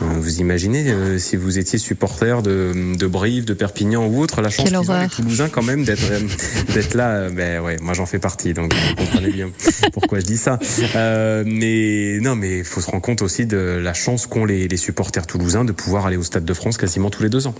[0.00, 4.50] vous imaginez, euh, si vous étiez supporter de, de Brive, de Perpignan ou autre, la
[4.50, 5.08] chance qu'ils ont les.
[5.08, 6.20] Toulousains quand même d'être euh,
[6.74, 7.30] d'être là.
[7.30, 9.50] Ben ouais, moi j'en fais partie, donc vous comprenez bien
[9.94, 10.58] pourquoi je dis ça.
[10.94, 14.68] Euh, mais non, mais il faut se rendre compte aussi de la chance qu'ont les,
[14.68, 17.54] les supporters toulousains de pouvoir aller au Stade de France quasiment tous les deux ans.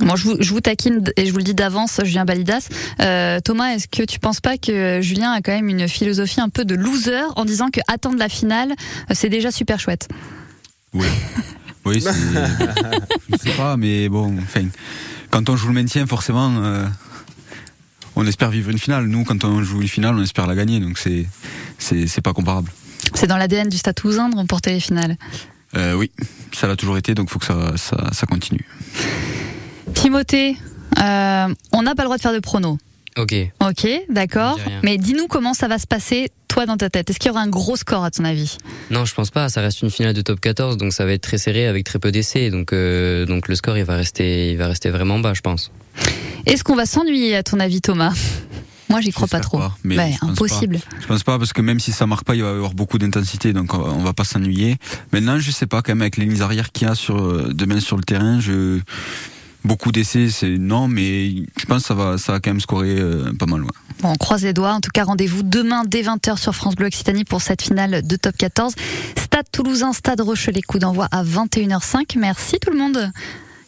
[0.00, 2.68] Je vous, je vous taquine et je vous le dis d'avance, Julien Balidas.
[3.00, 6.50] Euh, Thomas, est-ce que tu penses pas que Julien a quand même une philosophie un
[6.50, 8.74] peu de loser en disant que attendre la finale,
[9.12, 10.08] c'est déjà super chouette?
[10.94, 11.06] Oui.
[11.86, 12.12] Oui, c'est.
[12.12, 14.66] je sais pas, mais bon, enfin,
[15.28, 16.86] quand on joue le maintien, forcément, euh,
[18.16, 19.04] on espère vivre une finale.
[19.04, 21.26] Nous, quand on joue une finale, on espère la gagner, donc c'est,
[21.78, 22.70] c'est, c'est pas comparable.
[23.12, 25.18] C'est dans l'ADN du Stade Toulousain de remporter les finales.
[25.76, 26.10] Euh, oui,
[26.52, 28.64] ça l'a toujours été, donc faut que ça, ça, ça continue.
[29.92, 30.56] Timothée,
[31.02, 32.78] euh, on n'a pas le droit de faire de pronos.
[33.16, 33.34] Ok.
[33.60, 34.58] Ok, d'accord.
[34.82, 37.10] Mais dis-nous comment ça va se passer, toi, dans ta tête.
[37.10, 38.58] Est-ce qu'il y aura un gros score, à ton avis?
[38.90, 39.48] Non, je pense pas.
[39.48, 41.98] Ça reste une finale de top 14, donc ça va être très serré avec très
[41.98, 42.50] peu d'essais.
[42.50, 45.72] Donc, euh, donc le score, il va rester, il va rester vraiment bas, je pense.
[46.46, 48.12] Est-ce qu'on va s'ennuyer, à ton avis, Thomas?
[48.88, 49.60] Moi, j'y crois pas trop.
[49.82, 50.78] Mais je impossible.
[50.78, 50.96] pas.
[51.00, 52.98] Je pense pas parce que même si ça marque pas, il va y avoir beaucoup
[52.98, 54.76] d'intensité, donc on va- on va pas s'ennuyer.
[55.12, 57.50] Maintenant, je sais pas quand même avec les lignes arrière qu'il y a sur euh,
[57.52, 58.78] demain sur le terrain, je
[59.64, 62.96] beaucoup d'essais, c'est non, mais je pense que ça va, ça va quand même scorer
[62.98, 63.62] euh, pas mal.
[63.62, 63.70] Ouais.
[64.00, 64.72] Bon, on croise les doigts.
[64.72, 68.16] En tout cas, rendez-vous demain dès 20h sur France Bleu Occitanie pour cette finale de
[68.16, 68.74] top 14.
[69.16, 72.18] Stade Toulousain, Stade Rochelet, coup d'envoi à 21h05.
[72.18, 73.10] Merci tout le monde.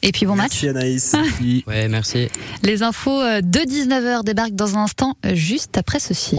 [0.03, 0.63] Et puis bon match.
[0.65, 1.15] Anaïs.
[1.67, 2.29] Ouais, merci.
[2.63, 6.35] Les infos euh, de 19h débarquent dans un instant, euh, juste après ceci.